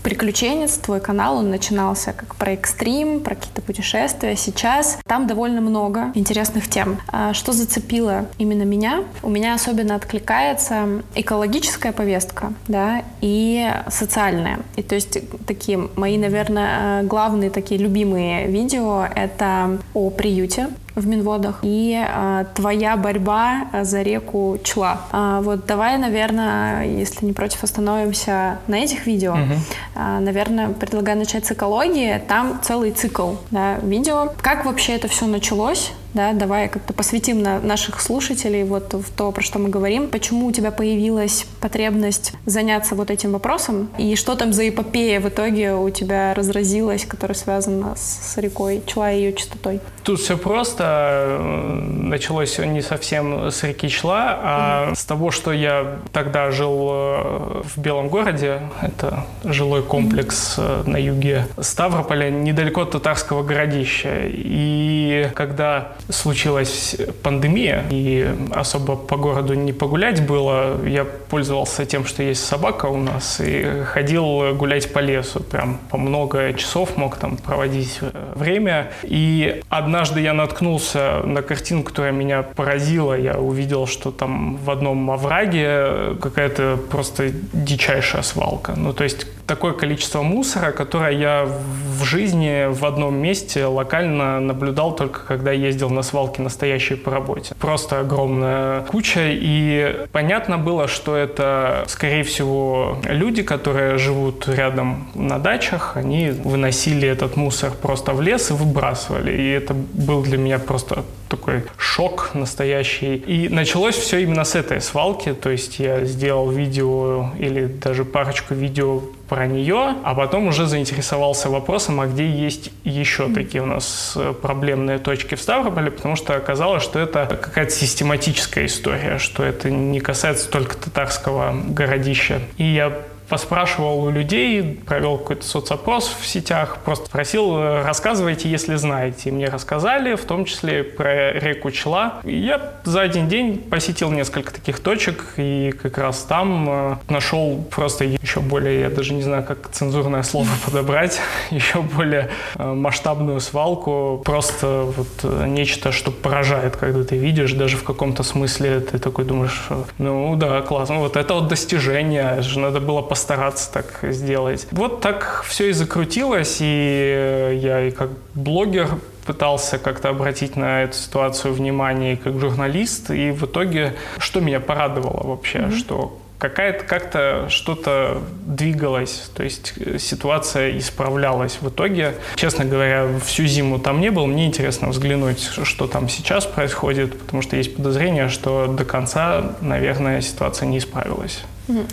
Приключенец, 0.02 0.79
твой 0.79 1.00
канал, 1.00 1.37
он 1.38 1.50
начинался 1.50 2.12
как 2.12 2.35
про 2.37 2.52
экстрим, 2.52 3.20
про 3.20 3.35
какие-то 3.35 3.62
путешествия. 3.62 4.35
Сейчас 4.37 4.99
там 5.05 5.26
довольно 5.26 5.61
много 5.61 6.11
интересных 6.14 6.69
тем. 6.69 7.00
А 7.08 7.35
что 7.35 7.52
зацепило 7.52 8.26
именно 8.38 8.62
меня? 8.62 9.05
У 9.23 9.29
меня 9.29 9.55
особенно 9.55 9.94
откликается 9.94 11.02
экологическая 11.14 11.93
повестка, 11.93 12.53
да, 12.67 13.03
и 13.20 13.70
социальная. 13.89 14.60
И 14.77 14.82
то 14.82 14.94
есть 14.94 15.19
такие 15.46 15.89
мои, 15.96 16.17
наверное, 16.17 17.03
главные 17.03 17.51
такие 17.51 17.81
любимые 17.81 18.46
видео— 18.46 19.06
это 19.15 19.79
о 19.94 20.10
приюте, 20.10 20.69
в 21.00 21.06
Минводах 21.06 21.60
и 21.62 21.98
а, 21.98 22.44
твоя 22.54 22.96
борьба 22.96 23.69
за 23.82 24.02
реку 24.02 24.58
Чла. 24.62 25.00
А, 25.10 25.40
вот 25.40 25.66
давай, 25.66 25.98
наверное, 25.98 26.86
если 26.86 27.26
не 27.26 27.32
против, 27.32 27.64
остановимся 27.64 28.58
на 28.66 28.76
этих 28.76 29.06
видео. 29.06 29.32
Угу. 29.32 29.54
А, 29.96 30.20
наверное, 30.20 30.69
предлагаю 30.69 31.19
начать 31.19 31.46
с 31.46 31.52
экологии. 31.52 32.20
Там 32.28 32.60
целый 32.62 32.92
цикл 32.92 33.32
да, 33.50 33.76
видео. 33.82 34.32
Как 34.40 34.64
вообще 34.64 34.94
это 34.94 35.08
все 35.08 35.26
началось? 35.26 35.92
Да, 36.14 36.32
давай 36.32 36.69
как-то 36.69 36.93
посвятим 36.93 37.43
на 37.43 37.60
наших 37.60 38.00
слушателей 38.00 38.64
вот 38.64 38.94
в 38.94 39.10
то, 39.12 39.31
про 39.32 39.43
что 39.43 39.58
мы 39.58 39.69
говорим. 39.69 40.08
Почему 40.08 40.46
у 40.46 40.52
тебя 40.52 40.70
появилась 40.70 41.46
потребность 41.60 42.32
заняться 42.46 42.94
вот 42.94 43.10
этим 43.10 43.32
вопросом? 43.32 43.90
И 43.98 44.17
что 44.17 44.34
там 44.34 44.52
за 44.52 44.69
эпопея 44.69 45.20
в 45.20 45.29
итоге 45.29 45.74
у 45.74 45.88
тебя 45.90 46.34
разразилась, 46.34 47.05
которая 47.05 47.36
связана 47.36 47.94
с 47.96 48.36
рекой 48.38 48.82
Чла 48.86 49.12
и 49.12 49.19
ее 49.19 49.32
чистотой? 49.32 49.81
Тут 50.02 50.20
все 50.20 50.36
просто. 50.36 51.38
Началось 51.40 52.58
не 52.58 52.82
совсем 52.82 53.50
с 53.50 53.62
реки 53.62 53.88
Чла, 53.88 54.38
а 54.43 54.86
mm-hmm. 54.88 54.94
с 54.96 55.05
того, 55.05 55.31
что 55.31 55.52
я 55.52 55.98
тогда 56.12 56.50
жил 56.50 56.88
э, 56.90 57.62
в 57.64 57.79
Белом 57.79 58.08
городе. 58.08 58.62
Это 58.82 59.26
жилой 59.44 59.82
комплекс 59.82 60.58
mm-hmm. 60.58 60.88
на 60.88 60.96
юге 60.96 61.46
Ставрополя, 61.60 62.31
недалеко 62.31 62.82
от 62.82 62.93
татарского 62.93 63.43
городища. 63.43 64.22
И 64.26 65.31
когда 65.34 65.93
случилась 66.10 66.96
пандемия, 67.22 67.84
и 67.90 68.29
особо 68.52 68.96
по 68.96 69.17
городу 69.17 69.55
не 69.55 69.72
погулять 69.72 70.26
было, 70.26 70.84
я 70.86 71.05
пользовался 71.05 71.86
тем, 71.86 72.05
что 72.05 72.22
есть 72.22 72.44
собака 72.44 72.86
у 72.86 72.96
нас, 72.96 73.40
и 73.40 73.82
ходил 73.84 74.55
гулять 74.55 74.93
по 74.93 74.98
лесу. 74.98 75.40
Прям 75.40 75.79
по 75.90 75.98
много 75.98 76.52
часов 76.55 76.96
мог 76.96 77.17
там 77.17 77.36
проводить 77.36 77.98
э, 78.00 78.32
время. 78.34 78.90
И 79.02 79.62
однажды 79.69 80.20
я 80.20 80.32
наткнулся 80.32 81.22
на 81.24 81.43
картину, 81.43 81.82
которая 81.82 82.12
меня 82.12 82.43
поразила. 82.43 83.14
Я 83.14 83.38
увидел, 83.38 83.86
что 83.86 84.10
там 84.10 84.56
в 84.56 84.70
одном 84.70 85.10
овраге 85.10 86.17
какая-то 86.20 86.79
просто 86.90 87.31
дичайшая 87.52 88.22
свалка. 88.22 88.74
Ну, 88.76 88.93
то 88.93 89.05
есть 89.05 89.26
такое 89.50 89.72
количество 89.72 90.22
мусора, 90.22 90.70
которое 90.70 91.10
я 91.10 91.44
в 91.44 92.04
жизни 92.04 92.72
в 92.72 92.84
одном 92.84 93.16
месте 93.16 93.64
локально 93.64 94.38
наблюдал 94.38 94.94
только 94.94 95.24
когда 95.26 95.50
ездил 95.50 95.90
на 95.90 96.02
свалки 96.02 96.40
настоящие 96.40 96.96
по 96.96 97.10
работе. 97.10 97.56
Просто 97.58 97.98
огромная 97.98 98.82
куча, 98.82 99.22
и 99.24 100.06
понятно 100.12 100.56
было, 100.56 100.86
что 100.86 101.16
это, 101.16 101.82
скорее 101.88 102.22
всего, 102.22 102.98
люди, 103.02 103.42
которые 103.42 103.98
живут 103.98 104.46
рядом 104.46 105.08
на 105.16 105.40
дачах, 105.40 105.96
они 105.96 106.30
выносили 106.30 107.08
этот 107.08 107.34
мусор 107.36 107.72
просто 107.72 108.12
в 108.12 108.22
лес 108.22 108.50
и 108.50 108.54
выбрасывали. 108.54 109.32
И 109.32 109.50
это 109.50 109.74
был 109.74 110.22
для 110.22 110.38
меня 110.38 110.60
просто 110.60 111.04
такой 111.28 111.64
шок 111.76 112.30
настоящий. 112.34 113.16
И 113.16 113.48
началось 113.48 113.96
все 113.96 114.19
именно 114.19 114.44
с 114.44 114.54
этой 114.54 114.80
свалки, 114.80 115.32
то 115.32 115.50
есть 115.50 115.80
я 115.80 116.04
сделал 116.04 116.50
видео 116.50 117.30
или 117.38 117.66
даже 117.66 118.04
парочку 118.04 118.54
видео 118.54 119.02
про 119.31 119.46
нее, 119.46 119.94
а 120.03 120.15
потом 120.17 120.49
уже 120.49 120.67
заинтересовался 120.67 121.49
вопросом, 121.51 122.01
а 122.01 122.08
где 122.08 122.29
есть 122.29 122.72
еще 122.82 123.32
такие 123.32 123.63
у 123.63 123.67
нас 123.67 124.15
э, 124.17 124.34
проблемные 124.34 124.99
точки 124.99 125.37
в 125.37 125.41
Ставрополе, 125.41 125.93
потому 125.93 126.17
что 126.17 126.34
оказалось, 126.34 126.82
что 126.82 126.99
это 126.99 127.39
какая-то 127.41 127.70
систематическая 127.70 128.67
история, 128.67 129.19
что 129.19 129.44
это 129.44 129.70
не 129.70 130.01
касается 130.01 130.51
только 130.51 130.77
татарского 130.77 131.55
городища. 131.69 132.41
И 132.56 132.65
я 132.65 132.93
поспрашивал 133.31 134.03
у 134.03 134.10
людей, 134.10 134.82
провел 134.84 135.17
какой-то 135.17 135.46
соцопрос 135.46 136.15
в 136.20 136.27
сетях, 136.27 136.79
просто 136.84 137.06
спросил, 137.06 137.56
э, 137.56 137.82
рассказывайте, 137.84 138.51
если 138.51 138.75
знаете. 138.75 139.31
И 139.31 139.32
мне 139.32 139.46
рассказали, 139.46 140.17
в 140.17 140.25
том 140.25 140.44
числе 140.44 140.82
про 140.82 141.32
реку 141.32 141.70
Чла. 141.70 142.20
И 142.25 142.37
я 142.37 142.72
за 142.82 143.03
один 143.03 143.29
день 143.29 143.58
посетил 143.58 144.10
несколько 144.10 144.53
таких 144.53 144.81
точек, 144.81 145.34
и 145.37 145.72
как 145.81 145.96
раз 145.96 146.25
там 146.25 146.69
э, 146.69 146.96
нашел 147.08 147.65
просто 147.70 148.05
еще 148.05 148.41
более, 148.41 148.81
я 148.81 148.91
даже 148.91 149.15
не 149.15 149.22
знаю, 149.22 149.44
как 149.44 149.70
цензурное 149.70 150.25
слово 150.25 150.49
подобрать, 150.65 151.20
еще 151.51 151.82
более 151.82 152.31
э, 152.56 152.72
масштабную 152.72 153.39
свалку. 153.39 154.20
Просто 154.25 154.93
вот 154.96 155.46
нечто, 155.46 155.93
что 155.93 156.10
поражает, 156.10 156.77
когда 156.77 157.05
ты 157.05 157.17
видишь, 157.17 157.53
даже 157.53 157.77
в 157.77 157.84
каком-то 157.84 158.25
смысле 158.25 158.81
ты 158.81 158.99
такой 158.99 159.25
думаешь, 159.25 159.69
ну 159.99 160.34
да, 160.34 160.63
классно, 160.63 160.99
вот 160.99 161.17
это 161.17 161.34
вот 161.34 161.46
достижение, 161.46 162.43
же 162.43 162.58
надо 162.58 162.81
было 162.81 163.03
посмотреть 163.03 163.19
постараться 163.20 163.70
так 163.70 163.98
сделать. 164.03 164.67
Вот 164.70 165.03
так 165.03 165.44
все 165.46 165.69
и 165.69 165.72
закрутилось, 165.72 166.56
и 166.60 167.58
я 167.62 167.82
и 167.82 167.91
как 167.91 168.08
блогер 168.34 168.89
пытался 169.27 169.79
как-то 169.79 170.08
обратить 170.08 170.56
на 170.56 170.84
эту 170.84 170.96
ситуацию 170.96 171.53
внимание 171.53 172.17
как 172.17 172.41
журналист, 172.41 173.10
и 173.10 173.31
в 173.31 173.44
итоге, 173.44 173.94
что 174.19 174.41
меня 174.41 174.58
порадовало 174.58 175.29
вообще, 175.29 175.58
mm-hmm. 175.58 175.77
что 175.77 176.19
какая-то 176.39 176.84
как-то 176.84 177.46
что-то 177.50 178.22
двигалось, 178.46 179.31
то 179.34 179.43
есть 179.43 179.74
э, 179.77 179.98
ситуация 179.98 180.79
исправлялась. 180.79 181.58
В 181.60 181.69
итоге, 181.69 182.15
честно 182.36 182.65
говоря, 182.65 183.06
всю 183.27 183.44
зиму 183.44 183.79
там 183.79 184.00
не 184.00 184.10
был. 184.10 184.27
Мне 184.27 184.46
интересно 184.46 184.89
взглянуть, 184.89 185.50
что 185.62 185.86
там 185.86 186.08
сейчас 186.08 186.46
происходит, 186.46 187.19
потому 187.19 187.43
что 187.43 187.56
есть 187.56 187.77
подозрение, 187.77 188.31
что 188.31 188.67
до 188.67 188.86
конца, 188.86 189.56
наверное, 189.60 190.22
ситуация 190.22 190.67
не 190.67 190.79
исправилась. 190.79 191.44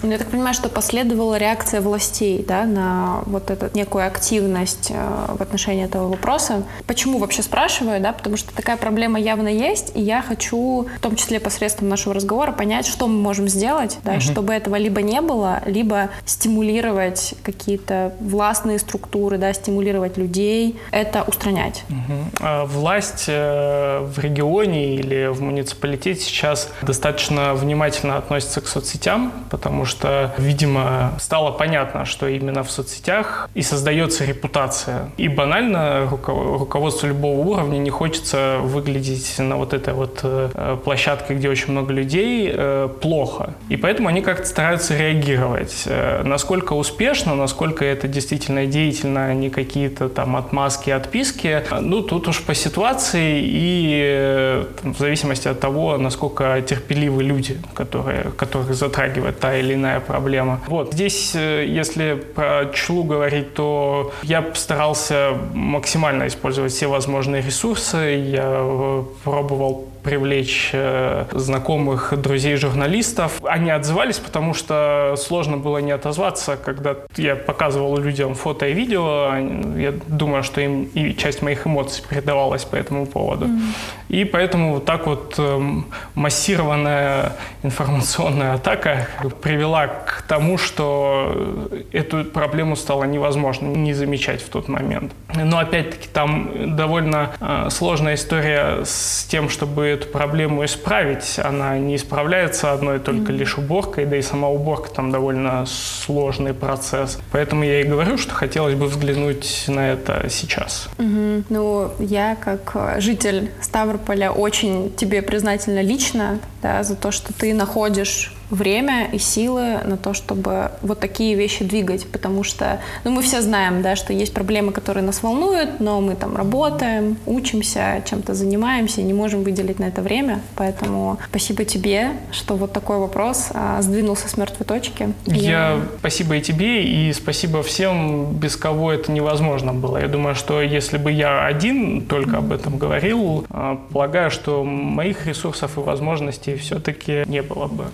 Я 0.04 0.18
так 0.18 0.28
понимаю, 0.28 0.54
что 0.54 0.70
последовала 0.70 1.38
реакция 1.38 1.82
властей 1.82 2.44
да, 2.48 2.66
на 2.66 3.22
вот 3.26 3.50
эту 3.50 3.70
некую 3.76 4.08
активность 4.08 4.92
э, 4.92 5.36
в 5.38 5.42
отношении 5.42 5.86
этого 5.86 6.08
вопроса. 6.08 6.64
Почему 6.86 7.20
вообще 7.20 7.42
спрашиваю? 7.42 8.02
Да? 8.02 8.14
Потому 8.14 8.38
что 8.38 8.54
такая 8.56 8.78
проблема 8.78 9.20
явно 9.20 9.48
есть, 9.48 9.92
и 9.96 10.02
я 10.02 10.22
хочу, 10.22 10.88
в 10.98 11.00
том 11.00 11.16
числе 11.16 11.40
посредством 11.40 11.90
нашего 11.90 12.16
разговора, 12.16 12.52
понять, 12.52 12.88
что 12.88 13.08
мы 13.08 13.20
можем 13.20 13.48
сделать, 13.48 13.98
да, 14.04 14.14
угу. 14.14 14.22
чтобы 14.22 14.54
этого 14.54 14.76
либо 14.76 15.02
не 15.02 15.22
было, 15.22 15.62
либо 15.66 16.10
стимулировать 16.26 17.36
какие-то 17.44 18.14
властные 18.20 18.80
структуры, 18.80 19.38
да, 19.38 19.54
стимулировать 19.54 20.18
людей, 20.18 20.80
это 20.92 21.24
устранять. 21.24 21.84
Угу. 21.90 22.68
власть 22.68 23.26
э, 23.28 24.00
в 24.00 24.20
регионе 24.20 24.96
или 24.96 25.28
в 25.28 25.42
муниципалитете 25.42 26.22
сейчас 26.22 26.70
достаточно 26.82 27.54
внимательно 27.54 28.18
относится 28.18 28.62
к 28.62 28.68
соцсетям, 28.68 29.34
потому 29.50 29.67
потому 29.68 29.84
что, 29.84 30.34
видимо, 30.38 31.12
стало 31.20 31.52
понятно, 31.52 32.06
что 32.06 32.28
именно 32.30 32.64
в 32.64 32.72
соцсетях 32.72 33.50
и 33.54 33.62
создается 33.62 34.24
репутация. 34.24 35.10
И 35.18 35.28
банально 35.28 36.08
руководству 36.10 37.06
любого 37.06 37.42
уровня 37.42 37.78
не 37.80 37.90
хочется 37.90 38.60
выглядеть 38.62 39.38
на 39.40 39.58
вот 39.58 39.74
этой 39.74 39.94
вот 39.94 40.22
э, 40.24 40.78
площадке, 40.86 41.34
где 41.34 41.50
очень 41.50 41.74
много 41.74 41.92
людей, 41.92 42.50
э, 42.50 42.88
плохо. 43.02 43.56
И 43.68 43.76
поэтому 43.76 44.08
они 44.08 44.22
как-то 44.22 44.46
стараются 44.46 44.96
реагировать. 44.96 45.84
Э, 45.86 46.24
насколько 46.24 46.72
успешно, 46.72 47.36
насколько 47.36 47.84
это 47.84 48.08
действительно 48.08 48.68
деятельно, 48.68 49.26
а 49.26 49.34
не 49.34 49.50
какие-то 49.50 50.08
там 50.08 50.38
отмазки, 50.38 50.92
отписки, 50.92 51.62
ну, 51.82 52.02
тут 52.04 52.30
уж 52.30 52.42
по 52.42 52.56
ситуации 52.56 53.42
и 53.44 54.66
в 54.84 54.98
зависимости 54.98 55.50
от 55.50 55.60
того, 55.60 55.98
насколько 55.98 56.62
терпеливы 56.62 57.22
люди, 57.22 57.58
которые, 57.74 58.32
которых 58.38 58.74
затрагивает 58.74 59.40
та 59.48 59.58
или 59.58 59.76
иная 59.76 60.00
проблема. 60.00 60.60
Вот 60.68 60.94
здесь, 60.94 61.36
э, 61.36 61.66
если 61.66 62.16
про 62.16 62.66
члу 62.74 63.04
говорить, 63.04 63.54
то 63.54 64.12
я 64.24 64.44
старался 64.56 65.38
максимально 65.54 66.28
использовать 66.28 66.74
все 66.74 66.88
возможные 66.88 67.42
ресурсы. 67.42 67.98
Я 67.98 68.44
э, 68.46 69.04
пробовал 69.24 69.86
привлечь 70.08 70.70
э, 70.72 71.26
знакомых, 71.34 72.14
друзей, 72.16 72.56
журналистов. 72.56 73.42
Они 73.44 73.70
отзывались, 73.70 74.20
потому 74.20 74.54
что 74.54 75.16
сложно 75.18 75.58
было 75.58 75.80
не 75.80 75.92
отозваться, 75.92 76.56
когда 76.56 76.96
я 77.18 77.36
показывал 77.36 77.98
людям 77.98 78.34
фото 78.34 78.68
и 78.68 78.74
видео. 78.74 79.34
Я 79.76 79.92
думаю, 80.08 80.44
что 80.44 80.62
им 80.62 80.84
и 80.94 81.14
часть 81.14 81.42
моих 81.42 81.68
эмоций 81.68 82.06
передавалась 82.10 82.64
по 82.64 82.78
этому 82.78 83.06
поводу. 83.06 83.48
Mm-hmm. 83.48 83.98
И 84.08 84.24
поэтому 84.24 84.76
вот 84.76 84.86
так 84.86 85.08
вот 85.08 85.36
эм, 85.38 85.88
массированная 86.16 87.34
информационная 87.64 88.54
атака 88.54 89.10
привела 89.42 89.88
к 89.88 90.24
тому, 90.26 90.58
что 90.58 91.68
эту 91.92 92.24
проблему 92.24 92.78
стало 92.78 93.04
невозможно 93.04 93.68
не 93.68 93.94
замечать 93.94 94.42
в 94.42 94.48
тот 94.48 94.70
момент. 94.70 95.12
Но 95.36 95.58
опять-таки 95.58 96.08
там 96.14 96.76
довольно 96.78 97.32
э, 97.42 97.68
сложная 97.70 98.16
история 98.16 98.86
с 98.86 99.26
тем, 99.26 99.50
чтобы 99.50 99.97
эту 99.98 100.08
проблему 100.08 100.64
исправить. 100.66 101.40
Она 101.40 101.78
не 101.78 101.96
исправляется 101.96 102.72
одной 102.72 103.00
только 103.00 103.32
mm-hmm. 103.32 103.38
лишь 103.38 103.58
уборкой, 103.58 104.06
да 104.06 104.18
и 104.18 104.22
сама 104.22 104.50
уборка 104.50 104.90
там 104.90 105.12
довольно 105.12 105.66
сложный 105.66 106.54
процесс. 106.54 107.20
Поэтому 107.32 107.64
я 107.64 107.82
и 107.82 107.84
говорю, 107.84 108.18
что 108.18 108.34
хотелось 108.34 108.76
бы 108.76 108.86
взглянуть 108.88 109.66
на 109.68 109.92
это 109.92 110.28
сейчас. 110.30 110.90
Mm-hmm. 110.98 111.44
Ну, 111.50 111.92
я 112.00 112.36
как 112.36 113.02
житель 113.02 113.52
Ставрополя 113.62 114.32
очень 114.32 114.94
тебе 114.96 115.22
признательна 115.22 115.82
лично 115.82 116.40
да, 116.62 116.84
за 116.84 116.96
то, 116.96 117.12
что 117.12 117.34
ты 117.34 117.54
находишь 117.54 118.34
время 118.50 119.10
и 119.12 119.18
силы 119.18 119.80
на 119.84 119.98
то, 119.98 120.14
чтобы 120.14 120.72
вот 120.82 121.00
такие 121.00 121.36
вещи 121.36 121.64
двигать, 121.64 122.08
потому 122.08 122.44
что, 122.44 122.80
ну, 123.04 123.12
мы 123.12 123.22
все 123.22 123.42
знаем, 123.42 123.82
да, 123.82 123.96
что 123.96 124.14
есть 124.14 124.34
проблемы, 124.34 124.72
которые 124.72 125.04
нас 125.04 125.24
волнуют, 125.24 125.80
но 125.80 126.00
мы 126.02 126.16
там 126.16 126.36
работаем, 126.36 127.18
учимся, 127.26 128.04
чем-то 128.10 128.34
занимаемся, 128.34 129.02
не 129.02 129.14
можем 129.14 129.44
выделить 129.44 129.80
на 129.80 129.86
это 129.86 130.02
время, 130.02 130.42
поэтому 130.56 131.18
спасибо 131.30 131.66
тебе, 131.66 132.12
что 132.32 132.56
вот 132.56 132.74
такой 132.74 133.00
вопрос 133.00 133.50
а, 133.54 133.82
сдвинулся 133.82 134.30
с 134.30 134.38
мертвой 134.38 134.66
точки. 134.66 135.14
Я... 135.26 135.58
Я 135.58 135.82
спасибо 136.00 136.38
и 136.38 136.42
тебе, 136.42 136.84
и 136.84 137.14
спасибо 137.14 137.64
всем, 137.64 138.34
без 138.34 138.56
кого 138.56 138.92
это 138.92 139.12
невозможно 139.12 139.74
было. 139.74 139.98
Я 139.98 140.08
думаю, 140.08 140.36
что 140.36 140.62
если 140.62 140.98
бы 140.98 141.12
я 141.12 141.46
один 141.46 142.06
только 142.06 142.38
об 142.38 142.52
этом 142.52 142.78
говорил, 142.78 143.46
а, 143.50 143.80
полагаю, 143.92 144.32
что 144.32 144.64
моих 144.64 145.26
ресурсов 145.26 145.78
и 145.78 145.82
возможностей 145.82 146.56
все-таки 146.56 147.24
не 147.26 147.42
было 147.42 147.68
бы. 147.68 147.86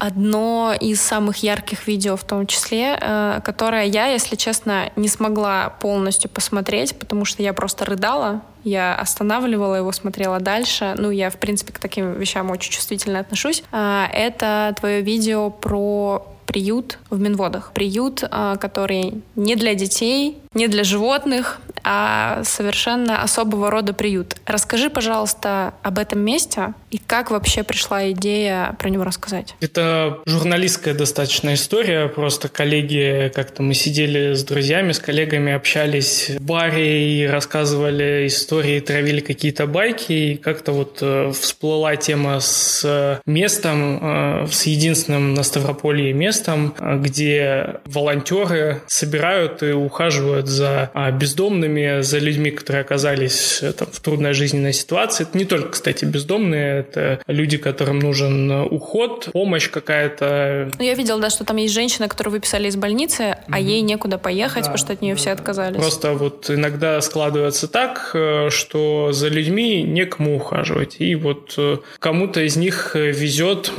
Одно 0.00 0.74
из 0.80 1.00
самых 1.00 1.36
ярких 1.42 1.86
видео 1.86 2.16
в 2.16 2.24
том 2.24 2.46
числе, 2.46 2.98
э, 2.98 3.40
которое 3.44 3.84
я, 3.84 4.06
если 4.06 4.34
честно, 4.34 4.90
не 4.96 5.08
смогла 5.08 5.70
полностью 5.78 6.30
посмотреть, 6.30 6.98
потому 6.98 7.24
что 7.24 7.42
я 7.42 7.52
просто 7.52 7.84
рыдала. 7.84 8.40
Я 8.64 8.94
останавливала 8.94 9.76
его, 9.76 9.92
смотрела 9.92 10.40
дальше. 10.40 10.94
Ну, 10.98 11.10
я, 11.10 11.30
в 11.30 11.36
принципе, 11.36 11.72
к 11.72 11.78
таким 11.78 12.14
вещам 12.14 12.50
очень 12.50 12.72
чувствительно 12.72 13.20
отношусь. 13.20 13.62
Э, 13.72 14.06
это 14.12 14.74
твое 14.78 15.02
видео 15.02 15.50
про 15.50 16.26
приют 16.46 16.98
в 17.10 17.20
Минводах. 17.20 17.70
Приют, 17.72 18.24
э, 18.24 18.56
который 18.60 19.22
не 19.36 19.54
для 19.54 19.74
детей, 19.74 20.38
не 20.54 20.66
для 20.66 20.82
животных, 20.82 21.60
а 21.84 22.42
совершенно 22.44 23.22
особого 23.22 23.70
рода 23.70 23.92
приют. 23.92 24.36
Расскажи, 24.46 24.90
пожалуйста, 24.90 25.74
об 25.82 25.98
этом 25.98 26.20
месте 26.20 26.74
и 26.90 26.98
как 26.98 27.30
вообще 27.30 27.62
пришла 27.62 28.10
идея 28.10 28.74
про 28.78 28.88
него 28.88 29.04
рассказать. 29.04 29.54
Это 29.60 30.18
журналистская 30.26 30.94
достаточно 30.94 31.54
история. 31.54 32.08
Просто 32.08 32.48
коллеги, 32.48 33.30
как-то 33.34 33.62
мы 33.62 33.74
сидели 33.74 34.34
с 34.34 34.44
друзьями, 34.44 34.92
с 34.92 34.98
коллегами 34.98 35.52
общались 35.52 36.30
в 36.30 36.42
баре 36.42 37.22
и 37.22 37.26
рассказывали 37.26 38.26
истории, 38.26 38.80
травили 38.80 39.20
какие-то 39.20 39.66
байки. 39.66 40.12
И 40.12 40.36
как-то 40.36 40.72
вот 40.72 40.98
э, 41.00 41.32
всплыла 41.32 41.96
тема 41.96 42.40
с 42.40 43.20
местом, 43.26 44.44
э, 44.44 44.46
с 44.50 44.66
единственным 44.66 45.34
на 45.34 45.42
Ставрополье 45.42 46.12
местом, 46.12 46.74
где 46.78 47.80
волонтеры 47.86 48.82
собирают 48.86 49.62
и 49.62 49.72
ухаживают 49.72 50.48
за 50.48 50.90
а, 50.94 51.10
бездомными, 51.70 52.02
за 52.02 52.18
людьми, 52.18 52.50
которые 52.50 52.82
оказались 52.82 53.62
э, 53.62 53.72
там, 53.72 53.88
в 53.90 54.00
трудной 54.00 54.32
жизненной 54.32 54.72
ситуации. 54.72 55.24
Это 55.24 55.36
не 55.36 55.44
только, 55.44 55.70
кстати, 55.70 56.04
бездомные, 56.04 56.80
это 56.80 57.20
люди, 57.26 57.56
которым 57.56 57.98
нужен 57.98 58.50
уход, 58.50 59.28
помощь 59.32 59.70
какая-то. 59.70 60.70
Ну, 60.78 60.84
я 60.84 60.94
видела, 60.94 61.20
да, 61.20 61.30
что 61.30 61.44
там 61.44 61.56
есть 61.56 61.74
женщина, 61.74 62.08
которую 62.08 62.32
выписали 62.32 62.68
из 62.68 62.76
больницы, 62.76 63.22
mm-hmm. 63.22 63.44
а 63.50 63.60
ей 63.60 63.80
некуда 63.82 64.18
поехать, 64.18 64.64
да, 64.64 64.70
потому 64.70 64.78
что 64.78 64.92
от 64.92 65.02
нее 65.02 65.14
да, 65.14 65.20
все 65.20 65.30
отказались. 65.30 65.76
Просто 65.76 66.12
вот 66.12 66.50
иногда 66.50 67.00
складывается 67.00 67.68
так, 67.68 68.10
э, 68.14 68.50
что 68.50 69.12
за 69.12 69.28
людьми 69.28 69.82
некому 69.82 70.36
ухаживать. 70.36 70.96
И 70.98 71.14
вот 71.14 71.54
э, 71.56 71.78
кому-то 71.98 72.40
из 72.40 72.56
них 72.56 72.94
везет 72.94 73.72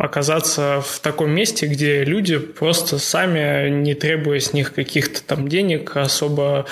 оказаться 0.00 0.82
в 0.84 1.00
таком 1.00 1.30
месте, 1.30 1.66
где 1.66 2.04
люди 2.04 2.38
просто 2.38 2.98
сами, 2.98 3.70
не 3.70 3.94
требуя 3.94 4.40
с 4.40 4.52
них 4.52 4.72
каких-то 4.74 5.22
там 5.22 5.48
денег, 5.48 5.96
особо 5.96 6.66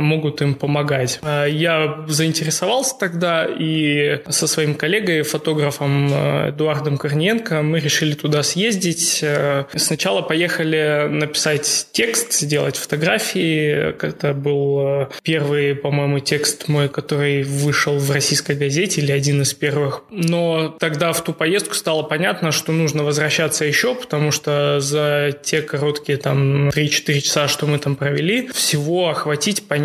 могут 0.00 0.42
им 0.42 0.54
помогать. 0.54 1.20
А, 1.22 1.46
я 1.46 2.04
заинтересовался 2.08 2.94
тогда 2.98 3.46
и 3.46 4.20
со 4.28 4.46
своим 4.46 4.74
коллегой, 4.74 5.22
фотографом 5.22 6.10
а, 6.12 6.50
Эдуардом 6.50 6.98
Корниенко, 6.98 7.62
мы 7.62 7.80
решили 7.80 8.14
туда 8.14 8.42
съездить. 8.42 9.24
Сначала 9.74 10.22
поехали 10.22 11.06
написать 11.08 11.88
текст, 11.92 12.32
сделать 12.32 12.76
фотографии. 12.76 13.94
Это 14.04 14.34
был 14.34 15.08
первый, 15.22 15.74
по-моему, 15.74 16.18
текст 16.18 16.68
мой, 16.68 16.88
который 16.88 17.42
вышел 17.42 17.96
в 17.98 18.10
российской 18.10 18.56
газете 18.56 19.00
или 19.00 19.12
один 19.12 19.42
из 19.42 19.54
первых. 19.54 20.02
Но 20.10 20.68
тогда 20.68 21.12
в 21.12 21.22
ту 21.22 21.32
поездку 21.32 21.74
стало 21.74 22.02
понятно, 22.02 22.52
что 22.52 22.72
нужно 22.72 23.04
возвращаться 23.04 23.64
еще, 23.64 23.94
потому 23.94 24.30
что 24.30 24.80
за 24.80 25.32
те 25.42 25.62
короткие 25.62 26.18
там 26.18 26.68
3-4 26.68 27.20
часа, 27.20 27.48
что 27.48 27.66
мы 27.66 27.78
там 27.78 27.96
провели, 27.96 28.48
всего 28.48 29.08
охватить, 29.08 29.66
понять 29.66 29.83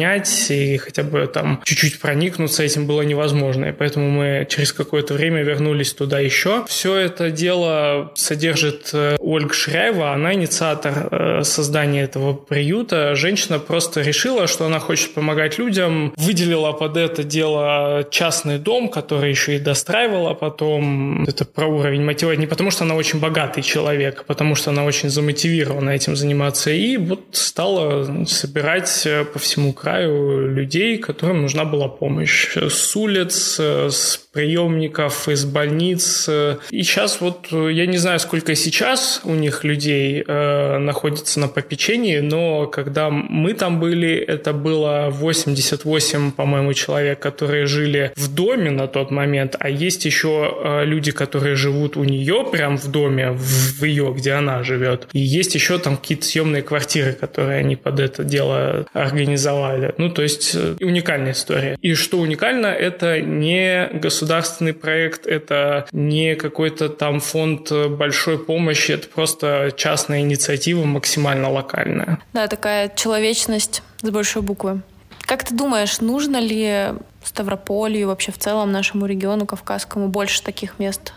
и 0.49 0.77
хотя 0.77 1.03
бы 1.03 1.27
там 1.27 1.61
чуть-чуть 1.63 1.99
проникнуться 1.99 2.63
этим 2.63 2.87
было 2.87 3.01
невозможно. 3.01 3.65
И 3.65 3.71
поэтому 3.71 4.09
мы 4.09 4.47
через 4.49 4.73
какое-то 4.73 5.13
время 5.13 5.43
вернулись 5.43 5.93
туда 5.93 6.19
еще. 6.19 6.65
Все 6.67 6.95
это 6.95 7.31
дело 7.31 8.11
содержит 8.15 8.89
э, 8.93 9.17
Ольга 9.29 9.53
Шряева, 9.53 10.12
она 10.12 10.33
инициатор 10.33 11.07
э, 11.12 11.43
создания 11.43 12.01
этого 12.01 12.33
приюта. 12.33 13.13
Женщина 13.13 13.59
просто 13.59 14.01
решила, 14.01 14.48
что 14.48 14.65
она 14.65 14.79
хочет 14.79 15.13
помогать 15.13 15.59
людям, 15.59 16.13
выделила 16.17 16.71
под 16.71 16.98
это 16.98 17.24
дело 17.24 18.07
частный 18.09 18.57
дом, 18.57 18.89
который 18.89 19.29
еще 19.29 19.57
и 19.57 19.59
достраивала 19.59 20.33
потом. 20.33 21.25
Это 21.25 21.45
про 21.45 21.67
уровень 21.67 22.03
мотивации. 22.03 22.39
Не 22.39 22.48
потому, 22.48 22.71
что 22.71 22.86
она 22.86 22.95
очень 22.95 23.19
богатый 23.19 23.62
человек, 23.62 24.21
а 24.21 24.24
потому 24.24 24.55
что 24.55 24.71
она 24.71 24.83
очень 24.83 25.09
замотивирована 25.09 25.91
этим 25.91 26.15
заниматься. 26.15 26.71
И 26.71 26.98
вот 26.98 27.21
стала 27.33 28.25
собирать 28.25 29.03
э, 29.05 29.25
по 29.25 29.38
всему 29.38 29.74
краю 29.74 30.51
людей, 30.51 30.98
которым 30.98 31.43
нужна 31.43 31.65
была 31.65 31.88
помощь. 31.88 32.57
С 32.57 32.95
улиц, 32.95 33.57
э, 33.59 33.89
с 33.91 34.17
приемников, 34.31 35.27
из 35.27 35.45
больниц. 35.45 36.29
И 36.69 36.83
сейчас 36.83 37.21
вот, 37.21 37.48
э, 37.51 37.71
я 37.71 37.86
не 37.86 37.98
знаю, 37.98 38.19
сколько 38.19 38.55
сейчас 38.55 39.21
у 39.24 39.33
них 39.33 39.63
людей 39.63 40.24
э, 40.25 40.77
находится 40.77 41.39
на 41.39 41.48
попечении, 41.48 42.19
но 42.19 42.67
когда 42.67 43.09
мы 43.09 43.53
там 43.53 43.79
были, 43.79 44.15
это 44.15 44.53
было 44.53 45.07
88, 45.09 46.31
по-моему, 46.31 46.74
человек, 46.74 47.19
которые 47.19 47.65
жили 47.65 48.12
в 48.15 48.33
доме 48.33 48.71
на 48.71 48.88
тот 48.88 49.12
момент, 49.12 49.55
а 49.59 49.69
есть 49.69 50.05
еще 50.05 50.53
э, 50.63 50.86
люди, 50.86 51.12
которые 51.12 51.55
живут 51.55 51.98
у 51.98 52.03
нее 52.03 52.45
прям 52.51 52.77
в 52.77 52.88
доме, 52.88 53.31
в, 53.31 53.79
в 53.79 53.83
ее, 53.83 54.13
где 54.15 54.33
она 54.33 54.63
живет. 54.63 55.07
И 55.13 55.19
есть 55.19 55.55
еще 55.55 55.79
там 55.79 55.98
какие-то 55.98 56.25
съемные 56.25 56.62
квартиры, 56.62 57.13
которые 57.13 57.59
они 57.59 57.75
под 57.75 58.00
это 58.00 58.24
дело 58.24 58.86
организовали. 58.93 59.93
Ну, 59.98 60.09
то 60.09 60.21
есть 60.21 60.55
э, 60.55 60.75
уникальная 60.81 61.31
история. 61.31 61.77
И 61.81 61.93
что 61.93 62.19
уникально, 62.19 62.67
это 62.67 63.21
не 63.21 63.89
государственный 64.19 64.73
проект, 64.73 65.25
это 65.27 65.88
не 65.93 66.35
какой-то 66.35 66.89
там 66.89 67.21
фонд 67.21 67.71
большой 67.71 68.38
помощи, 68.38 68.91
это 68.91 69.07
просто 69.07 69.71
частная 69.77 70.19
инициатива 70.19 70.84
максимально 70.84 71.49
локальная. 71.49 72.19
Да, 72.34 72.47
такая 72.47 72.91
человечность 72.93 73.82
с 74.01 74.10
большой 74.10 74.41
буквы. 74.41 74.82
Как 75.21 75.45
ты 75.45 75.55
думаешь, 75.55 76.01
нужно 76.01 76.38
ли 76.38 76.89
Ставрополью, 77.23 78.08
вообще 78.08 78.32
в 78.32 78.38
целом 78.38 78.71
нашему 78.71 79.05
региону 79.05 79.45
Кавказскому 79.45 80.10
больше 80.10 80.43
таких 80.43 80.79
мест? 80.79 81.13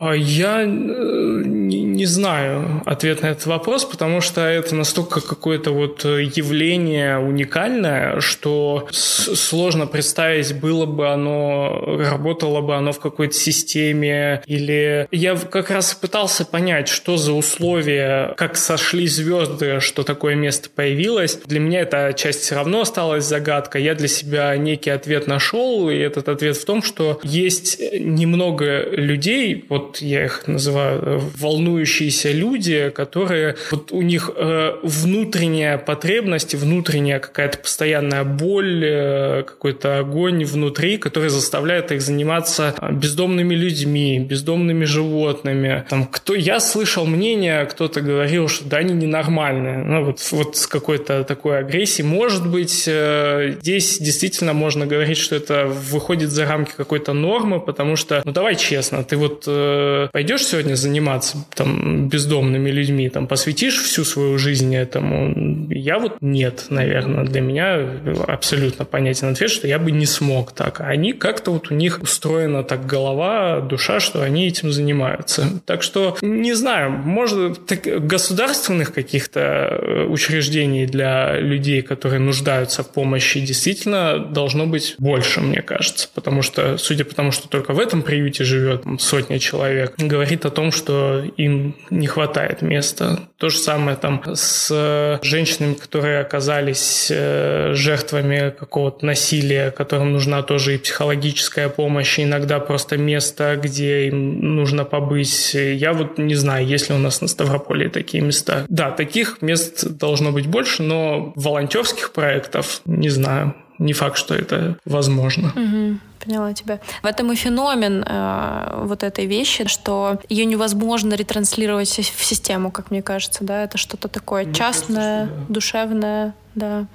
А 0.00 0.14
я 0.14 0.62
э, 0.62 0.66
не, 0.66 2.06
знаю 2.06 2.82
ответ 2.86 3.20
на 3.20 3.26
этот 3.26 3.44
вопрос, 3.44 3.84
потому 3.84 4.22
что 4.22 4.40
это 4.40 4.74
настолько 4.74 5.20
какое-то 5.20 5.72
вот 5.72 6.04
явление 6.04 7.18
уникальное, 7.18 8.20
что 8.20 8.88
сложно 8.90 9.86
представить, 9.86 10.58
было 10.58 10.86
бы 10.86 11.08
оно, 11.08 11.98
работало 11.98 12.62
бы 12.62 12.74
оно 12.74 12.92
в 12.92 13.00
какой-то 13.00 13.34
системе, 13.34 14.42
или 14.46 15.06
я 15.10 15.36
как 15.36 15.70
раз 15.70 15.92
пытался 15.92 16.46
понять, 16.46 16.88
что 16.88 17.18
за 17.18 17.34
условия, 17.34 18.32
как 18.38 18.56
сошли 18.56 19.06
звезды, 19.06 19.80
что 19.80 20.02
такое 20.02 20.34
место 20.34 20.70
появилось. 20.74 21.36
Для 21.44 21.60
меня 21.60 21.80
эта 21.80 22.14
часть 22.16 22.40
все 22.40 22.54
равно 22.54 22.80
осталась 22.80 23.24
загадкой. 23.24 23.82
Я 23.82 23.94
для 23.94 24.08
себя 24.08 24.56
некий 24.56 24.90
ответ 24.90 25.26
нашел, 25.26 25.90
и 25.90 25.96
этот 25.96 26.30
ответ 26.30 26.56
в 26.56 26.64
том, 26.64 26.82
что 26.82 27.20
есть 27.22 27.78
немного 27.92 28.88
людей, 28.88 29.66
вот 29.68 29.89
я 29.98 30.24
их 30.24 30.46
называю 30.46 31.20
волнующиеся 31.38 32.32
люди, 32.32 32.90
которые 32.90 33.56
вот 33.70 33.92
у 33.92 34.02
них 34.02 34.30
э, 34.34 34.76
внутренняя 34.82 35.78
потребность, 35.78 36.54
внутренняя 36.54 37.18
какая-то 37.18 37.58
постоянная 37.58 38.24
боль, 38.24 38.84
э, 38.84 39.42
какой-то 39.42 39.98
огонь 39.98 40.44
внутри, 40.44 40.98
который 40.98 41.30
заставляет 41.30 41.92
их 41.92 42.02
заниматься 42.02 42.74
бездомными 42.90 43.54
людьми, 43.54 44.18
бездомными 44.20 44.84
животными. 44.84 45.84
Там, 45.88 46.06
кто, 46.06 46.34
я 46.34 46.60
слышал 46.60 47.06
мнение, 47.06 47.64
кто-то 47.66 48.00
говорил, 48.00 48.48
что 48.48 48.64
да, 48.64 48.78
они 48.78 48.94
ненормальные. 48.94 49.78
Ну, 49.78 50.04
вот, 50.04 50.20
вот 50.30 50.56
с 50.56 50.66
какой-то 50.66 51.24
такой 51.24 51.58
агрессией. 51.58 52.06
Может 52.06 52.46
быть, 52.46 52.84
э, 52.86 53.56
здесь 53.60 53.98
действительно 53.98 54.52
можно 54.52 54.86
говорить, 54.86 55.18
что 55.18 55.36
это 55.36 55.66
выходит 55.66 56.30
за 56.30 56.46
рамки 56.46 56.72
какой-то 56.76 57.12
нормы, 57.12 57.60
потому 57.60 57.96
что, 57.96 58.22
ну 58.24 58.32
давай 58.32 58.56
честно, 58.56 59.04
ты 59.04 59.16
вот 59.16 59.44
э, 59.46 59.79
пойдешь 60.12 60.44
сегодня 60.44 60.74
заниматься 60.74 61.38
там 61.54 62.08
бездомными 62.08 62.70
людьми, 62.70 63.08
там 63.08 63.26
посвятишь 63.26 63.80
всю 63.80 64.04
свою 64.04 64.38
жизнь 64.38 64.74
этому? 64.74 65.66
Я 65.70 65.98
вот 65.98 66.16
нет, 66.20 66.66
наверное. 66.70 67.24
Для 67.24 67.40
меня 67.40 67.78
абсолютно 68.26 68.84
понятен 68.84 69.28
ответ, 69.28 69.50
что 69.50 69.66
я 69.66 69.78
бы 69.78 69.90
не 69.90 70.06
смог 70.06 70.52
так. 70.52 70.80
Они 70.80 71.12
как-то 71.12 71.52
вот 71.52 71.70
у 71.70 71.74
них 71.74 72.00
устроена 72.02 72.62
так 72.62 72.86
голова, 72.86 73.60
душа, 73.60 74.00
что 74.00 74.22
они 74.22 74.46
этим 74.48 74.72
занимаются. 74.72 75.60
Так 75.66 75.82
что, 75.82 76.16
не 76.22 76.54
знаю, 76.54 76.90
может, 76.90 77.66
так, 77.66 77.82
государственных 78.06 78.92
каких-то 78.92 79.40
э, 79.40 80.04
учреждений 80.04 80.86
для 80.86 81.38
людей, 81.38 81.82
которые 81.82 82.20
нуждаются 82.20 82.82
в 82.82 82.92
помощи, 82.92 83.40
действительно 83.40 84.18
должно 84.18 84.66
быть 84.66 84.94
больше, 84.98 85.40
мне 85.40 85.62
кажется. 85.62 86.08
Потому 86.14 86.42
что, 86.42 86.76
судя 86.78 87.04
по 87.04 87.14
тому, 87.14 87.32
что 87.32 87.48
только 87.48 87.72
в 87.72 87.80
этом 87.80 88.02
приюте 88.02 88.44
живет 88.44 88.84
сотня 88.98 89.38
человек, 89.38 89.59
человек 89.60 89.94
говорит 89.98 90.46
о 90.46 90.50
том, 90.50 90.72
что 90.72 91.22
им 91.36 91.76
не 91.90 92.06
хватает 92.06 92.62
места. 92.62 93.20
То 93.36 93.50
же 93.50 93.58
самое 93.58 93.96
там 93.96 94.22
с 94.34 95.20
женщинами, 95.22 95.74
которые 95.74 96.20
оказались 96.20 97.08
э, 97.10 97.72
жертвами 97.74 98.54
какого-то 98.58 99.04
насилия, 99.04 99.70
которым 99.70 100.12
нужна 100.12 100.42
тоже 100.42 100.74
и 100.74 100.78
психологическая 100.78 101.68
помощь, 101.68 102.18
и 102.18 102.22
иногда 102.22 102.58
просто 102.58 102.96
место, 102.96 103.58
где 103.62 104.08
им 104.08 104.56
нужно 104.56 104.84
побыть. 104.84 105.54
Я 105.54 105.92
вот 105.92 106.18
не 106.18 106.34
знаю, 106.34 106.66
есть 106.66 106.88
ли 106.88 106.94
у 106.94 106.98
нас 106.98 107.20
на 107.20 107.28
Ставрополе 107.28 107.90
такие 107.90 108.22
места. 108.22 108.64
Да, 108.68 108.90
таких 108.90 109.42
мест 109.42 109.86
должно 109.90 110.32
быть 110.32 110.46
больше, 110.46 110.82
но 110.82 111.32
волонтерских 111.36 112.12
проектов 112.12 112.80
не 112.86 113.10
знаю 113.10 113.54
не 113.78 113.94
факт, 113.94 114.18
что 114.18 114.34
это 114.34 114.76
возможно. 114.84 115.52
Угу. 115.56 115.98
Поняла 116.24 116.52
тебя. 116.52 116.80
В 117.02 117.06
этом 117.06 117.32
и 117.32 117.36
феномен 117.36 118.04
э, 118.06 118.82
вот 118.84 119.02
этой 119.02 119.26
вещи, 119.26 119.66
что 119.68 120.20
ее 120.28 120.44
невозможно 120.44 121.14
ретранслировать 121.14 121.88
в 121.88 122.24
систему, 122.24 122.70
как 122.70 122.90
мне 122.90 123.02
кажется, 123.02 123.42
да, 123.42 123.64
это 123.64 123.78
что-то 123.78 124.08
такое 124.08 124.44
мне 124.44 124.54
частное, 124.54 125.20
кажется, 125.26 125.38
да. 125.48 125.54
душевное, 125.54 126.34
да. 126.54 126.86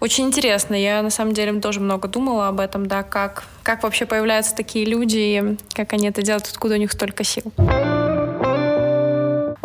Очень 0.00 0.26
интересно. 0.26 0.74
Я 0.74 1.02
на 1.02 1.10
самом 1.10 1.34
деле 1.34 1.60
тоже 1.60 1.80
много 1.80 2.06
думала 2.06 2.48
об 2.48 2.60
этом, 2.60 2.86
да, 2.86 3.02
как 3.02 3.44
как 3.62 3.82
вообще 3.82 4.04
появляются 4.04 4.54
такие 4.54 4.84
люди, 4.84 5.16
и 5.16 5.56
как 5.72 5.94
они 5.94 6.08
это 6.08 6.22
делают, 6.22 6.46
откуда 6.46 6.74
у 6.74 6.78
них 6.78 6.92
столько 6.92 7.24
сил. 7.24 7.52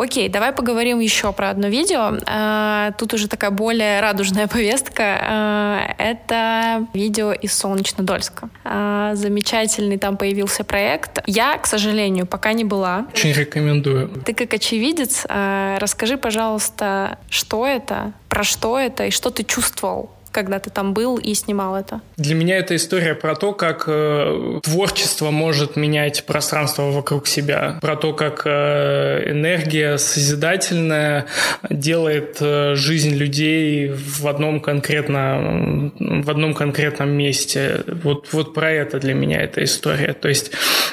Окей, 0.00 0.30
давай 0.30 0.52
поговорим 0.52 0.98
еще 0.98 1.30
про 1.30 1.50
одно 1.50 1.68
видео. 1.68 2.16
А, 2.26 2.92
тут 2.92 3.12
уже 3.12 3.28
такая 3.28 3.50
более 3.50 4.00
радужная 4.00 4.46
повестка. 4.48 5.18
А, 5.20 5.94
это 5.98 6.86
видео 6.94 7.32
из 7.32 7.52
Солнечнодольска. 7.52 8.48
А, 8.64 9.14
замечательный 9.14 9.98
там 9.98 10.16
появился 10.16 10.64
проект. 10.64 11.18
Я, 11.26 11.58
к 11.58 11.66
сожалению, 11.66 12.26
пока 12.26 12.54
не 12.54 12.64
была. 12.64 13.08
Очень 13.12 13.32
рекомендую. 13.32 14.08
Ты 14.24 14.32
как 14.32 14.54
очевидец, 14.54 15.26
расскажи, 15.28 16.16
пожалуйста, 16.16 17.18
что 17.28 17.66
это, 17.66 18.12
про 18.30 18.42
что 18.42 18.78
это 18.78 19.04
и 19.04 19.10
что 19.10 19.28
ты 19.28 19.44
чувствовал 19.44 20.10
когда 20.32 20.58
ты 20.58 20.70
там 20.70 20.94
был 20.94 21.16
и 21.16 21.34
снимал 21.34 21.76
это? 21.76 22.00
Для 22.16 22.34
меня 22.34 22.58
это 22.58 22.76
история 22.76 23.14
про 23.14 23.34
то, 23.34 23.52
как 23.52 23.84
э, 23.86 24.60
творчество 24.62 25.30
может 25.30 25.76
менять 25.76 26.24
пространство 26.24 26.90
вокруг 26.90 27.26
себя, 27.26 27.78
про 27.80 27.96
то, 27.96 28.12
как 28.12 28.42
э, 28.44 29.30
энергия 29.30 29.98
созидательная 29.98 31.26
делает 31.68 32.38
э, 32.40 32.74
жизнь 32.74 33.14
людей 33.14 33.88
в 33.88 34.26
одном 34.26 34.60
конкретном, 34.60 35.92
в 35.98 36.30
одном 36.30 36.54
конкретном 36.54 37.10
месте. 37.10 37.84
Вот, 38.02 38.28
вот 38.32 38.54
про 38.54 38.70
это 38.70 38.98
для 39.00 39.14
меня 39.14 39.40
эта 39.40 39.64
история. 39.64 40.12
То 40.12 40.28
есть 40.28 40.52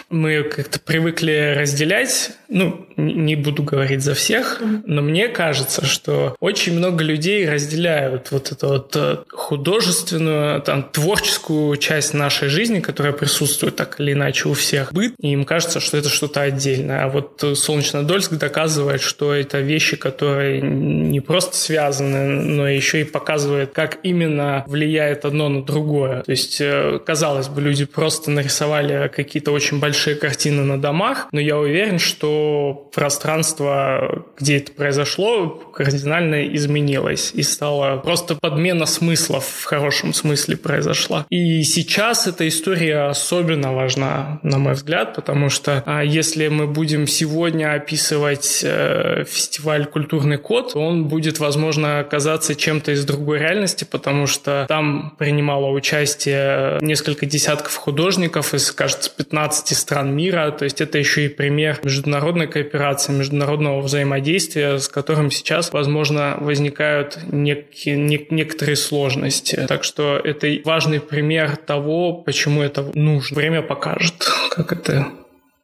мы 0.09 0.43
как-то 0.43 0.79
привыкли 0.79 1.55
разделять, 1.57 2.31
ну, 2.49 2.85
не 2.95 3.35
буду 3.35 3.63
говорить 3.63 4.01
за 4.01 4.13
всех, 4.13 4.61
но 4.85 5.01
мне 5.01 5.27
кажется, 5.27 5.85
что 5.85 6.35
очень 6.39 6.77
много 6.77 7.03
людей 7.03 7.49
разделяют 7.49 8.31
вот 8.31 8.51
это 8.51 8.67
вот 8.67 8.95
э, 8.95 9.17
художественную, 9.31 10.61
там, 10.61 10.83
творческую 10.83 11.77
часть 11.77 12.13
нашей 12.13 12.49
жизни, 12.49 12.79
которая 12.79 13.13
присутствует 13.13 13.75
так 13.75 13.99
или 13.99 14.13
иначе 14.13 14.49
у 14.49 14.53
всех, 14.53 14.93
быт, 14.93 15.13
и 15.19 15.31
им 15.31 15.45
кажется, 15.45 15.79
что 15.79 15.97
это 15.97 16.09
что-то 16.09 16.41
отдельное. 16.41 17.03
А 17.03 17.09
вот 17.09 17.43
Солнечнодольск 17.55 18.33
доказывает, 18.33 19.01
что 19.01 19.33
это 19.33 19.59
вещи, 19.59 19.97
которые 19.97 20.61
не 20.61 21.19
просто 21.19 21.55
связаны, 21.55 22.27
но 22.27 22.67
еще 22.67 23.01
и 23.01 23.03
показывает, 23.03 23.71
как 23.73 23.99
именно 24.03 24.63
влияет 24.67 25.25
одно 25.25 25.49
на 25.49 25.63
другое. 25.63 26.23
То 26.23 26.31
есть, 26.31 26.59
э, 26.59 26.99
казалось 27.05 27.47
бы, 27.47 27.61
люди 27.61 27.85
просто 27.85 28.31
нарисовали 28.31 29.11
какие-то 29.13 29.51
очень 29.51 29.79
большие 29.79 30.15
картины 30.15 30.63
на 30.63 30.79
домах, 30.79 31.27
но 31.31 31.39
я 31.39 31.57
уверен, 31.57 31.99
что 31.99 32.89
пространство, 32.93 34.25
где 34.39 34.57
это 34.57 34.71
произошло, 34.71 35.47
кардинально 35.47 36.47
изменилось 36.55 37.31
и 37.33 37.43
стало 37.43 37.97
просто 37.97 38.35
подмена 38.35 38.85
смысла 38.85 39.16
смыслов 39.17 39.45
в 39.45 39.65
хорошем 39.65 40.13
смысле 40.13 40.57
произошла. 40.57 41.25
И 41.29 41.63
сейчас 41.63 42.27
эта 42.27 42.47
история 42.47 43.09
особенно 43.09 43.73
важна, 43.73 44.39
на 44.43 44.57
мой 44.57 44.73
взгляд, 44.73 45.15
потому 45.15 45.49
что 45.49 45.83
а, 45.85 46.03
если 46.03 46.47
мы 46.47 46.67
будем 46.67 47.07
сегодня 47.07 47.73
описывать 47.73 48.61
э, 48.63 49.25
фестиваль 49.27 49.85
«Культурный 49.85 50.37
код», 50.37 50.75
он 50.75 51.05
будет, 51.05 51.39
возможно, 51.39 51.99
оказаться 51.99 52.55
чем-то 52.55 52.91
из 52.91 53.05
другой 53.05 53.39
реальности, 53.39 53.85
потому 53.89 54.27
что 54.27 54.65
там 54.67 55.15
принимало 55.17 55.71
участие 55.71 56.77
несколько 56.81 57.25
десятков 57.25 57.75
художников 57.75 58.53
из, 58.53 58.71
кажется, 58.71 59.09
15 59.15 59.77
стран 59.77 60.15
мира, 60.15 60.51
то 60.51 60.63
есть 60.63 60.81
это 60.81 60.97
еще 60.97 61.25
и 61.25 61.29
пример 61.29 61.79
международной 61.83 62.47
кооперации, 62.47 63.11
международного 63.11 63.81
взаимодействия, 63.81 64.77
с 64.77 64.87
которым 64.87 65.31
сейчас, 65.31 65.73
возможно, 65.73 66.37
возникают 66.39 67.19
некие, 67.31 67.97
не, 67.97 68.25
некоторые 68.29 68.75
сложности 68.75 69.06
сложности. 69.09 69.65
Так 69.67 69.83
что 69.83 70.17
это 70.17 70.47
важный 70.63 70.99
пример 70.99 71.57
того, 71.57 72.13
почему 72.13 72.61
это 72.61 72.91
нужно. 72.93 73.35
Время 73.35 73.61
покажет, 73.61 74.15
как 74.51 74.71
это 74.71 75.07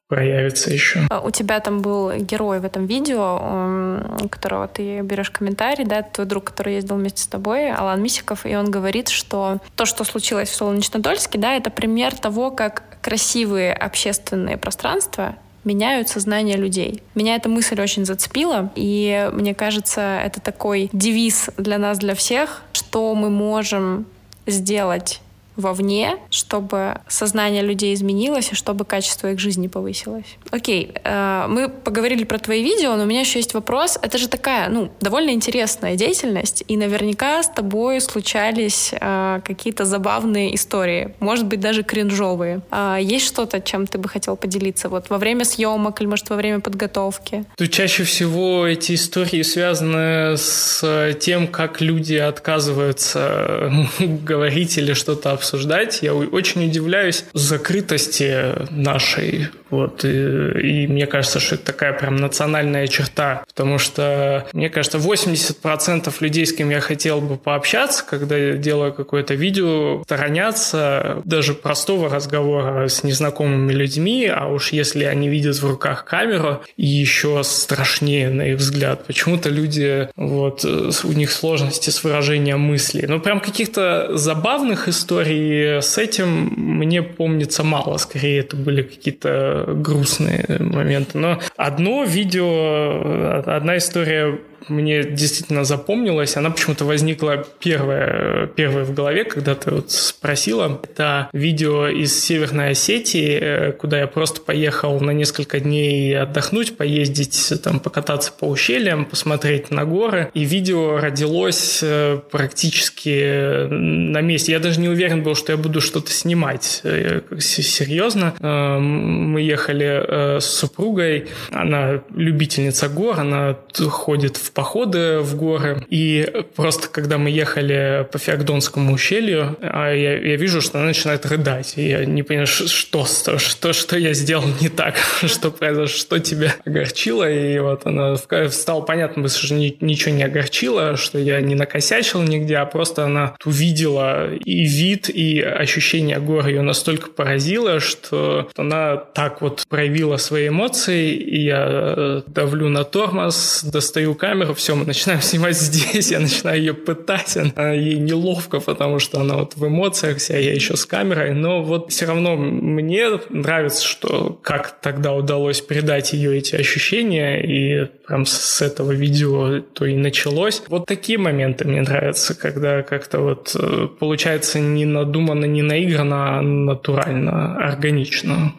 проявится 0.07 0.69
еще. 0.69 0.99
А 1.09 1.21
у 1.21 1.31
тебя 1.31 1.59
там 1.59 1.81
был 1.81 2.11
герой 2.13 2.59
в 2.59 2.65
этом 2.65 2.85
видео, 2.85 3.99
которого 4.29 4.67
ты 4.67 5.01
берешь 5.01 5.31
комментарий, 5.31 5.85
да, 5.85 6.03
твой 6.03 6.27
друг, 6.27 6.43
который 6.43 6.75
ездил 6.75 6.97
вместе 6.97 7.23
с 7.23 7.27
тобой, 7.27 7.71
Алан 7.71 8.03
Мисиков, 8.03 8.45
и 8.45 8.55
он 8.55 8.69
говорит, 8.69 9.09
что 9.09 9.57
то, 9.75 9.85
что 9.85 10.03
случилось 10.03 10.49
в 10.49 10.55
Солнечнодольске, 10.55 11.39
да, 11.39 11.55
это 11.55 11.71
пример 11.71 12.15
того, 12.15 12.51
как 12.51 12.83
красивые 13.01 13.73
общественные 13.73 14.57
пространства 14.57 15.35
меняют 15.63 16.09
сознание 16.09 16.57
людей. 16.57 17.01
Меня 17.15 17.35
эта 17.35 17.49
мысль 17.49 17.79
очень 17.81 18.05
зацепила, 18.05 18.71
и 18.75 19.29
мне 19.33 19.53
кажется, 19.53 20.21
это 20.23 20.41
такой 20.41 20.89
девиз 20.93 21.49
для 21.57 21.77
нас, 21.77 21.99
для 21.99 22.15
всех, 22.15 22.61
что 22.73 23.13
мы 23.15 23.29
можем 23.29 24.05
сделать 24.45 25.21
вовне, 25.55 26.17
чтобы 26.29 27.01
сознание 27.07 27.61
людей 27.61 27.93
изменилось 27.93 28.51
и 28.51 28.55
чтобы 28.55 28.85
качество 28.85 29.31
их 29.31 29.39
жизни 29.39 29.67
повысилось. 29.67 30.37
Окей, 30.51 30.91
э, 31.03 31.45
мы 31.47 31.69
поговорили 31.69 32.23
про 32.23 32.39
твои 32.39 32.63
видео, 32.63 32.95
но 32.95 33.03
у 33.03 33.05
меня 33.05 33.21
еще 33.21 33.39
есть 33.39 33.53
вопрос. 33.53 33.99
Это 34.01 34.17
же 34.17 34.27
такая, 34.27 34.69
ну, 34.69 34.91
довольно 35.01 35.31
интересная 35.31 35.95
деятельность, 35.95 36.63
и 36.67 36.77
наверняка 36.77 37.43
с 37.43 37.49
тобой 37.49 38.01
случались 38.01 38.91
э, 38.93 39.41
какие-то 39.43 39.85
забавные 39.85 40.55
истории, 40.55 41.13
может 41.19 41.45
быть, 41.45 41.59
даже 41.59 41.83
кринжовые. 41.83 42.61
Э, 42.71 42.97
есть 43.01 43.27
что-то, 43.27 43.61
чем 43.61 43.87
ты 43.87 43.97
бы 43.97 44.09
хотел 44.09 44.35
поделиться? 44.35 44.89
Вот 44.89 45.09
во 45.09 45.17
время 45.17 45.45
съемок 45.45 46.01
или, 46.01 46.07
может, 46.07 46.29
во 46.29 46.35
время 46.35 46.59
подготовки? 46.59 47.45
Тут 47.57 47.71
чаще 47.71 48.03
всего 48.03 48.65
эти 48.65 48.95
истории 48.95 49.43
связаны 49.43 50.37
с 50.37 51.13
тем, 51.19 51.47
как 51.47 51.81
люди 51.81 52.15
отказываются 52.15 53.71
говорить 53.99 54.77
или 54.77 54.93
что-то 54.93 55.31
обсуждать. 55.43 55.99
Я 56.01 56.15
очень 56.15 56.65
удивляюсь 56.69 57.25
закрытости 57.33 58.55
нашей. 58.71 59.49
Вот, 59.73 60.05
и, 60.05 60.83
и 60.83 60.87
мне 60.87 61.07
кажется, 61.07 61.39
что 61.39 61.55
это 61.55 61.65
такая 61.65 61.93
прям 61.93 62.17
национальная 62.17 62.85
черта, 62.85 63.43
потому 63.47 63.79
что, 63.79 64.45
мне 64.53 64.69
кажется, 64.69 64.99
80% 64.99 66.13
людей, 66.19 66.45
с 66.45 66.53
кем 66.53 66.69
я 66.69 66.79
хотел 66.79 67.21
бы 67.21 67.37
пообщаться, 67.37 68.05
когда 68.07 68.51
делаю 68.51 68.93
какое-то 68.93 69.33
видео, 69.33 70.03
сторонятся 70.03 71.23
даже 71.25 71.55
простого 71.55 72.07
разговора 72.07 72.87
с 72.87 73.03
незнакомыми 73.03 73.73
людьми, 73.73 74.27
а 74.27 74.45
уж 74.45 74.73
если 74.73 75.05
они 75.05 75.27
видят 75.27 75.55
в 75.55 75.67
руках 75.67 76.05
камеру, 76.05 76.61
и 76.77 76.85
еще 76.85 77.41
страшнее, 77.43 78.29
на 78.29 78.49
их 78.49 78.57
взгляд. 78.57 79.07
Почему-то 79.07 79.49
люди, 79.49 80.07
вот, 80.15 80.63
у 80.65 81.11
них 81.13 81.31
сложности 81.31 81.89
с 81.89 82.03
выражением 82.03 82.59
мыслей. 82.59 83.05
Ну, 83.07 83.19
прям 83.19 83.39
каких-то 83.39 84.15
забавных 84.17 84.87
историй 84.87 85.81
с 85.81 85.97
этим 85.97 86.53
мне 86.57 87.01
помнится 87.01 87.63
мало. 87.63 87.97
Скорее, 87.97 88.41
это 88.41 88.55
были 88.55 88.83
какие-то 88.83 89.62
грустные 89.67 90.57
моменты. 90.59 91.17
Но 91.17 91.39
одно 91.57 92.03
видео, 92.03 93.41
одна 93.45 93.77
история 93.77 94.39
мне 94.67 95.03
действительно 95.03 95.63
запомнилась. 95.63 96.37
Она 96.37 96.49
почему-то 96.49 96.85
возникла 96.85 97.45
первая, 97.59 98.47
первая 98.47 98.83
в 98.83 98.93
голове, 98.93 99.23
когда 99.23 99.55
ты 99.55 99.71
вот 99.71 99.91
спросила. 99.91 100.79
Это 100.83 101.29
видео 101.33 101.87
из 101.87 102.19
Северной 102.19 102.71
Осетии, 102.71 103.39
э, 103.39 103.71
куда 103.73 103.99
я 103.99 104.07
просто 104.07 104.41
поехал 104.41 104.99
на 104.99 105.11
несколько 105.11 105.59
дней 105.59 106.17
отдохнуть, 106.17 106.77
поездить, 106.77 107.53
там, 107.63 107.79
покататься 107.79 108.31
по 108.31 108.45
ущельям, 108.45 109.05
посмотреть 109.05 109.71
на 109.71 109.85
горы. 109.85 110.29
И 110.33 110.43
видео 110.43 110.97
родилось 110.97 111.79
э, 111.81 112.19
практически 112.31 113.67
на 113.67 114.21
месте. 114.21 114.51
Я 114.51 114.59
даже 114.59 114.79
не 114.79 114.89
уверен 114.89 115.23
был, 115.23 115.35
что 115.35 115.51
я 115.51 115.57
буду 115.57 115.81
что-то 115.81 116.11
снимать. 116.11 116.81
Э, 116.83 117.21
серьезно. 117.39 118.33
Мы 118.39 119.41
ехали 119.41 120.39
с 120.39 120.45
супругой. 120.45 121.27
Она 121.51 122.01
любительница 122.15 122.87
гор, 122.89 123.19
она 123.19 123.57
ходит 123.89 124.37
в 124.37 124.52
походы 124.53 125.19
в 125.19 125.35
горы. 125.35 125.83
И 125.89 126.31
просто 126.55 126.87
когда 126.87 127.17
мы 127.17 127.29
ехали 127.29 128.07
по 128.11 128.17
Феогдонскому 128.17 128.93
ущелью, 128.93 129.57
а 129.61 129.91
я, 129.91 130.17
я 130.17 130.35
вижу, 130.35 130.61
что 130.61 130.77
она 130.77 130.87
начинает 130.87 131.25
рыдать. 131.25 131.73
И 131.77 131.87
я 131.87 132.05
не 132.05 132.23
понимаю, 132.23 132.47
что, 132.47 133.05
что, 133.05 133.37
что, 133.37 133.73
что 133.73 133.97
я 133.97 134.13
сделал 134.13 134.45
не 134.61 134.69
так, 134.69 134.95
что 135.25 135.51
произошло, 135.51 135.87
что 135.87 136.19
тебя 136.19 136.55
огорчило. 136.65 137.29
И 137.29 137.59
вот 137.59 137.85
она 137.85 138.15
стало 138.49 138.81
понятно, 138.81 139.27
что 139.27 139.53
ничего 139.53 140.11
не 140.11 140.23
огорчило, 140.23 140.95
что 140.97 141.17
я 141.17 141.41
не 141.41 141.55
накосячил 141.55 142.21
нигде, 142.21 142.57
а 142.57 142.65
просто 142.65 143.05
она 143.05 143.35
увидела 143.45 144.33
и 144.33 144.65
вид, 144.65 145.09
и 145.09 145.41
ощущение 145.41 146.19
гор 146.19 146.47
ее 146.47 146.61
настолько 146.61 147.09
поразило, 147.09 147.79
что 147.79 148.49
она 148.55 148.97
так 148.97 149.41
вот 149.41 149.63
проявила 149.69 150.17
свои 150.17 150.49
эмоции, 150.49 151.11
и 151.11 151.43
я 151.43 151.65
э, 151.67 152.21
давлю 152.27 152.69
на 152.69 152.83
тормоз, 152.83 153.63
достаю 153.63 154.15
камеру, 154.15 154.42
все, 154.53 154.75
мы 154.75 154.85
начинаем 154.85 155.21
снимать 155.23 155.55
здесь, 155.55 156.11
я 156.11 156.19
начинаю 156.19 156.59
ее 156.59 156.73
пытать, 156.73 157.37
она, 157.37 157.71
ей 157.71 157.95
неловко, 157.95 158.59
потому 158.59 158.99
что 158.99 159.21
она 159.21 159.35
вот 159.35 159.55
в 159.55 159.67
эмоциях 159.67 160.17
вся, 160.17 160.37
я 160.37 160.53
еще 160.53 160.75
с 160.75 160.85
камерой, 160.85 161.33
но 161.33 161.63
вот 161.63 161.91
все 161.91 162.05
равно 162.05 162.35
мне 162.35 163.07
нравится, 163.29 163.85
что 163.85 164.37
как 164.41 164.81
тогда 164.81 165.13
удалось 165.13 165.61
передать 165.61 166.13
ее 166.13 166.37
эти 166.37 166.55
ощущения, 166.55 167.41
и 167.41 167.85
прям 168.05 168.25
с 168.25 168.61
этого 168.61 168.91
видео 168.91 169.61
то 169.61 169.85
и 169.85 169.95
началось. 169.95 170.63
Вот 170.67 170.85
такие 170.85 171.17
моменты 171.17 171.67
мне 171.67 171.81
нравятся, 171.81 172.35
когда 172.35 172.81
как-то 172.81 173.19
вот 173.19 173.55
э, 173.57 173.87
получается 173.99 174.59
не 174.59 174.85
надуманно, 174.85 175.45
не 175.45 175.61
наигранно, 175.61 176.37
а 176.37 176.41
натурально, 176.41 177.57
органично. 177.57 178.53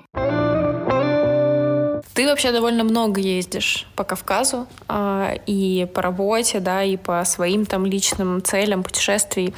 Ты 2.14 2.26
вообще 2.26 2.52
довольно 2.52 2.84
много 2.84 3.20
ездишь 3.20 3.88
по 3.96 4.04
Кавказу 4.04 4.68
э, 4.88 5.36
и 5.46 5.88
по 5.92 6.00
работе, 6.00 6.60
да, 6.60 6.84
и 6.84 6.96
по 6.96 7.24
своим 7.24 7.66
там 7.66 7.84
личным 7.84 8.42
целям 8.42 8.84
путешествий. 8.84 9.52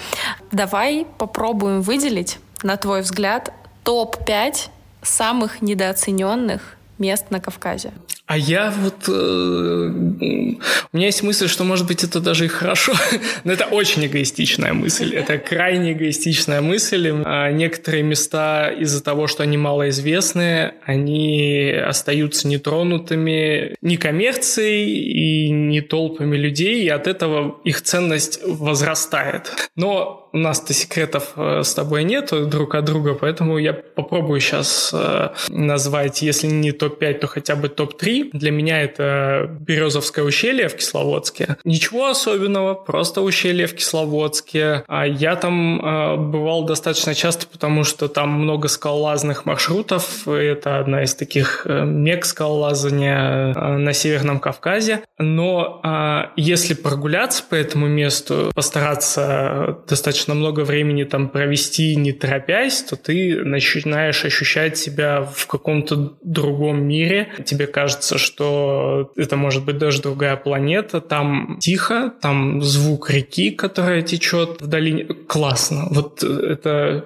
Давай 0.52 1.06
попробуем 1.18 1.82
выделить, 1.82 2.38
на 2.62 2.78
твой 2.78 3.02
взгляд, 3.02 3.52
топ-5 3.84 4.70
самых 5.02 5.60
недооцененных 5.60 6.75
мест 6.98 7.26
на 7.30 7.40
Кавказе. 7.40 7.92
А 8.26 8.36
я 8.36 8.74
вот... 8.76 9.08
Э, 9.08 9.12
у 9.12 10.96
меня 10.96 11.06
есть 11.06 11.22
мысль, 11.22 11.46
что, 11.46 11.62
может 11.62 11.86
быть, 11.86 12.02
это 12.02 12.20
даже 12.20 12.46
и 12.46 12.48
хорошо. 12.48 12.92
Но 13.44 13.52
это 13.52 13.66
очень 13.66 14.04
эгоистичная 14.06 14.72
мысль. 14.72 15.14
Это 15.14 15.38
крайне 15.50 15.92
эгоистичная 15.92 16.60
мысль. 16.60 17.12
А 17.24 17.52
некоторые 17.52 18.02
места 18.02 18.68
из-за 18.68 19.02
того, 19.02 19.28
что 19.28 19.44
они 19.44 19.56
малоизвестны, 19.56 20.74
они 20.84 21.70
остаются 21.70 22.48
нетронутыми 22.48 23.76
ни 23.80 23.96
коммерцией 23.96 25.46
и 25.46 25.50
ни 25.50 25.78
толпами 25.78 26.36
людей, 26.36 26.82
и 26.82 26.88
от 26.88 27.06
этого 27.06 27.60
их 27.62 27.80
ценность 27.82 28.40
возрастает. 28.44 29.52
Но 29.76 30.25
у 30.36 30.38
нас-то 30.38 30.74
секретов 30.74 31.32
э, 31.36 31.62
с 31.64 31.72
тобой 31.72 32.04
нет 32.04 32.30
друг 32.50 32.74
от 32.74 32.84
друга, 32.84 33.14
поэтому 33.14 33.56
я 33.56 33.72
попробую 33.72 34.40
сейчас 34.40 34.90
э, 34.92 35.30
назвать, 35.48 36.20
если 36.20 36.46
не 36.48 36.72
топ-5, 36.72 37.14
то 37.20 37.26
хотя 37.26 37.56
бы 37.56 37.70
топ-3. 37.70 38.30
Для 38.34 38.50
меня 38.50 38.82
это 38.82 39.48
Березовское 39.60 40.22
ущелье 40.26 40.68
в 40.68 40.76
Кисловодске. 40.76 41.56
Ничего 41.64 42.08
особенного, 42.08 42.74
просто 42.74 43.22
ущелье 43.22 43.66
в 43.66 43.74
Кисловодске. 43.74 44.84
А 44.88 45.06
я 45.06 45.36
там 45.36 45.80
э, 45.80 46.16
бывал 46.18 46.64
достаточно 46.66 47.14
часто, 47.14 47.46
потому 47.46 47.84
что 47.84 48.06
там 48.08 48.28
много 48.28 48.68
скалолазных 48.68 49.46
маршрутов. 49.46 50.28
Это 50.28 50.80
одна 50.80 51.04
из 51.04 51.14
таких 51.14 51.66
мег 51.66 52.26
скалолазания 52.26 53.54
на 53.54 53.92
Северном 53.94 54.38
Кавказе. 54.40 55.00
Но 55.18 56.30
если 56.36 56.74
прогуляться 56.74 57.42
по 57.48 57.54
этому 57.54 57.86
месту, 57.86 58.52
постараться 58.54 59.78
достаточно 59.88 60.25
достаточно 60.26 60.34
много 60.34 60.60
времени 60.60 61.04
там 61.04 61.28
провести 61.28 61.96
не 61.96 62.12
торопясь, 62.12 62.82
то 62.82 62.96
ты 62.96 63.44
начинаешь 63.44 64.24
ощущать 64.24 64.76
себя 64.78 65.22
в 65.22 65.46
каком-то 65.46 66.16
другом 66.22 66.82
мире. 66.82 67.28
Тебе 67.44 67.66
кажется, 67.66 68.18
что 68.18 69.12
это 69.16 69.36
может 69.36 69.64
быть 69.64 69.78
даже 69.78 70.02
другая 70.02 70.36
планета. 70.36 71.00
Там 71.00 71.58
тихо, 71.60 72.12
там 72.20 72.62
звук 72.62 73.10
реки, 73.10 73.50
которая 73.50 74.02
течет 74.02 74.60
в 74.60 74.66
долине. 74.66 75.04
Классно. 75.04 75.86
Вот 75.90 76.22
это 76.22 77.04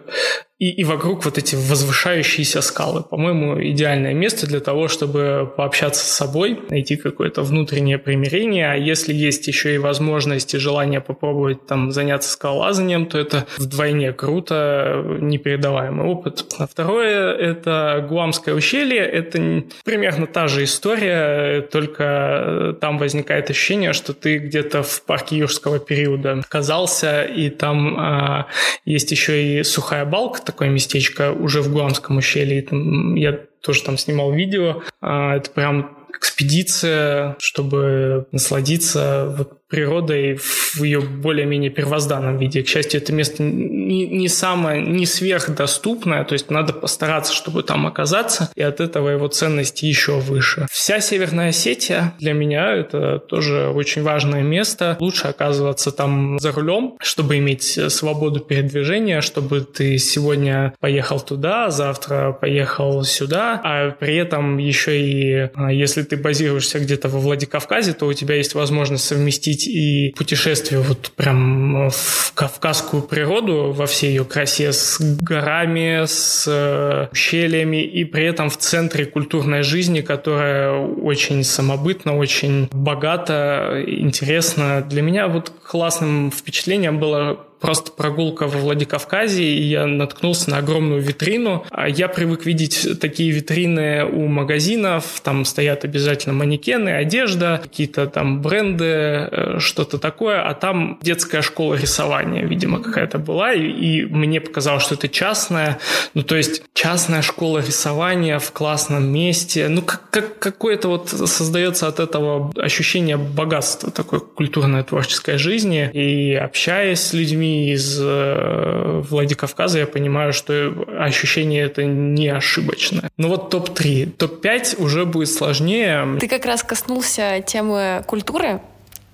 и, 0.60 0.68
и 0.68 0.84
вокруг 0.84 1.24
вот 1.24 1.38
эти 1.38 1.56
возвышающиеся 1.56 2.60
скалы. 2.60 3.02
По-моему, 3.02 3.60
идеальное 3.62 4.12
место 4.12 4.46
для 4.46 4.60
того, 4.60 4.88
чтобы 4.88 5.50
пообщаться 5.56 6.04
с 6.04 6.10
собой, 6.10 6.60
найти 6.68 6.96
какое-то 6.96 7.42
внутреннее 7.42 7.96
примирение. 7.96 8.72
А 8.72 8.74
если 8.74 9.14
есть 9.14 9.48
еще 9.48 9.74
и 9.74 9.78
возможность 9.78 10.54
и 10.54 10.58
желание 10.58 11.00
попробовать 11.00 11.66
там 11.66 11.90
заняться 11.92 12.30
скалолазанием, 12.30 13.06
то 13.06 13.18
это 13.18 13.46
вдвойне 13.56 14.12
круто, 14.12 15.02
непередаваемый 15.20 16.06
опыт. 16.06 16.44
А 16.58 16.66
второе– 16.66 17.32
это 17.38 18.06
Гуамское 18.06 18.54
ущелье. 18.54 19.00
Это 19.00 19.64
примерно 19.82 20.26
та 20.26 20.46
же 20.46 20.64
история, 20.64 21.62
только 21.62 22.76
там 22.82 22.98
возникает 22.98 23.48
ощущение, 23.48 23.94
что 23.94 24.12
ты 24.12 24.36
где-то 24.36 24.82
в 24.82 25.02
парке 25.04 25.38
юрского 25.38 25.78
периода 25.78 26.32
оказался, 26.32 27.22
и 27.22 27.48
там 27.48 27.96
а, 27.98 28.46
есть 28.84 29.10
еще 29.10 29.42
и 29.42 29.62
сухая 29.62 30.04
балка, 30.04 30.49
такое 30.52 30.68
местечко 30.68 31.32
уже 31.32 31.62
в 31.62 31.72
Гуамском 31.72 32.16
ущелье. 32.16 32.62
Там, 32.62 33.14
я 33.14 33.38
тоже 33.62 33.82
там 33.82 33.98
снимал 33.98 34.32
видео. 34.32 34.82
А, 35.00 35.36
это 35.36 35.50
прям 35.50 35.96
экспедиция, 36.14 37.36
чтобы 37.38 38.26
насладиться 38.32 39.34
вот 39.36 39.59
природой 39.70 40.36
в 40.36 40.82
ее 40.82 41.00
более-менее 41.00 41.70
первозданном 41.70 42.38
виде. 42.38 42.62
К 42.62 42.68
счастью, 42.68 43.00
это 43.00 43.12
место 43.12 43.42
не, 43.42 44.06
не 44.06 44.28
самое, 44.28 44.82
не 44.82 45.06
сверхдоступное, 45.06 46.24
то 46.24 46.32
есть 46.34 46.50
надо 46.50 46.72
постараться, 46.72 47.32
чтобы 47.32 47.62
там 47.62 47.86
оказаться, 47.86 48.50
и 48.54 48.62
от 48.62 48.80
этого 48.80 49.08
его 49.08 49.28
ценность 49.28 49.82
еще 49.82 50.18
выше. 50.18 50.66
Вся 50.70 51.00
Северная 51.00 51.50
Осетия 51.50 52.14
для 52.18 52.32
меня 52.32 52.72
это 52.72 53.18
тоже 53.18 53.68
очень 53.68 54.02
важное 54.02 54.42
место. 54.42 54.96
Лучше 55.00 55.28
оказываться 55.28 55.92
там 55.92 56.38
за 56.38 56.52
рулем, 56.52 56.96
чтобы 57.00 57.38
иметь 57.38 57.78
свободу 57.92 58.40
передвижения, 58.40 59.20
чтобы 59.20 59.60
ты 59.60 59.98
сегодня 59.98 60.74
поехал 60.80 61.20
туда, 61.20 61.70
завтра 61.70 62.32
поехал 62.32 63.04
сюда, 63.04 63.60
а 63.64 63.90
при 63.90 64.16
этом 64.16 64.58
еще 64.58 65.00
и 65.00 65.50
а, 65.54 65.72
если 65.72 66.02
ты 66.02 66.16
базируешься 66.16 66.78
где-то 66.78 67.08
во 67.08 67.18
Владикавказе, 67.18 67.92
то 67.92 68.06
у 68.06 68.12
тебя 68.12 68.36
есть 68.36 68.54
возможность 68.54 69.04
совместить 69.04 69.59
увидеть 69.60 69.66
и 69.66 70.14
путешествие 70.16 70.80
вот 70.80 71.12
прям 71.16 71.90
в 71.90 72.32
кавказскую 72.34 73.02
природу 73.02 73.72
во 73.72 73.86
всей 73.86 74.10
ее 74.10 74.24
красе 74.24 74.72
с 74.72 74.98
горами, 75.20 76.04
с 76.06 76.46
э, 76.48 77.08
ущельями 77.12 77.82
и 77.82 78.04
при 78.04 78.24
этом 78.26 78.50
в 78.50 78.56
центре 78.56 79.06
культурной 79.06 79.62
жизни, 79.62 80.00
которая 80.00 80.72
очень 80.72 81.44
самобытна, 81.44 82.16
очень 82.16 82.68
богата, 82.72 83.82
интересна. 83.86 84.82
Для 84.88 85.02
меня 85.02 85.28
вот 85.28 85.52
классным 85.70 86.32
впечатлением 86.32 86.98
было 86.98 87.46
просто 87.60 87.92
прогулка 87.92 88.46
во 88.48 88.58
Владикавказе, 88.58 89.44
и 89.44 89.62
я 89.62 89.86
наткнулся 89.86 90.50
на 90.50 90.58
огромную 90.58 91.00
витрину. 91.00 91.64
А 91.70 91.88
я 91.88 92.08
привык 92.08 92.46
видеть 92.46 92.98
такие 93.00 93.30
витрины 93.30 94.04
у 94.04 94.26
магазинов, 94.26 95.20
там 95.22 95.44
стоят 95.44 95.84
обязательно 95.84 96.34
манекены, 96.34 96.88
одежда, 96.88 97.60
какие-то 97.62 98.06
там 98.06 98.40
бренды, 98.40 98.84
э, 98.84 99.56
что-то 99.58 99.98
такое, 99.98 100.42
а 100.42 100.54
там 100.54 100.98
детская 101.02 101.42
школа 101.42 101.74
рисования, 101.74 102.44
видимо, 102.44 102.82
какая-то 102.82 103.18
была, 103.18 103.52
и, 103.52 103.68
и 103.68 104.04
мне 104.06 104.40
показалось, 104.40 104.82
что 104.82 104.94
это 104.94 105.08
частная, 105.08 105.78
ну, 106.14 106.22
то 106.22 106.36
есть 106.36 106.62
частная 106.72 107.22
школа 107.22 107.58
рисования 107.58 108.38
в 108.38 108.52
классном 108.52 109.04
месте, 109.04 109.68
ну, 109.68 109.82
как, 109.82 110.08
как 110.10 110.38
какое-то 110.38 110.88
вот 110.88 111.10
создается 111.10 111.86
от 111.88 112.00
этого 112.00 112.52
ощущение 112.56 113.18
богатства 113.18 113.90
такой 113.90 114.20
культурной 114.20 114.82
творческой 114.82 115.36
жизни, 115.60 115.90
и 115.92 116.34
общаясь 116.34 117.00
с 117.00 117.12
людьми, 117.12 117.72
из 117.72 117.98
э, 118.00 119.02
Владикавказа 119.08 119.78
я 119.78 119.86
понимаю, 119.86 120.32
что 120.32 120.72
ощущение 120.98 121.64
это 121.64 121.84
не 121.84 122.28
ошибочное. 122.28 123.10
Но 123.16 123.28
вот 123.28 123.50
топ-3. 123.50 124.12
Топ-5 124.12 124.82
уже 124.82 125.04
будет 125.04 125.28
сложнее. 125.28 126.18
Ты 126.18 126.28
как 126.28 126.44
раз 126.46 126.62
коснулся 126.62 127.42
темы 127.46 128.02
культуры, 128.06 128.60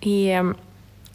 и 0.01 0.43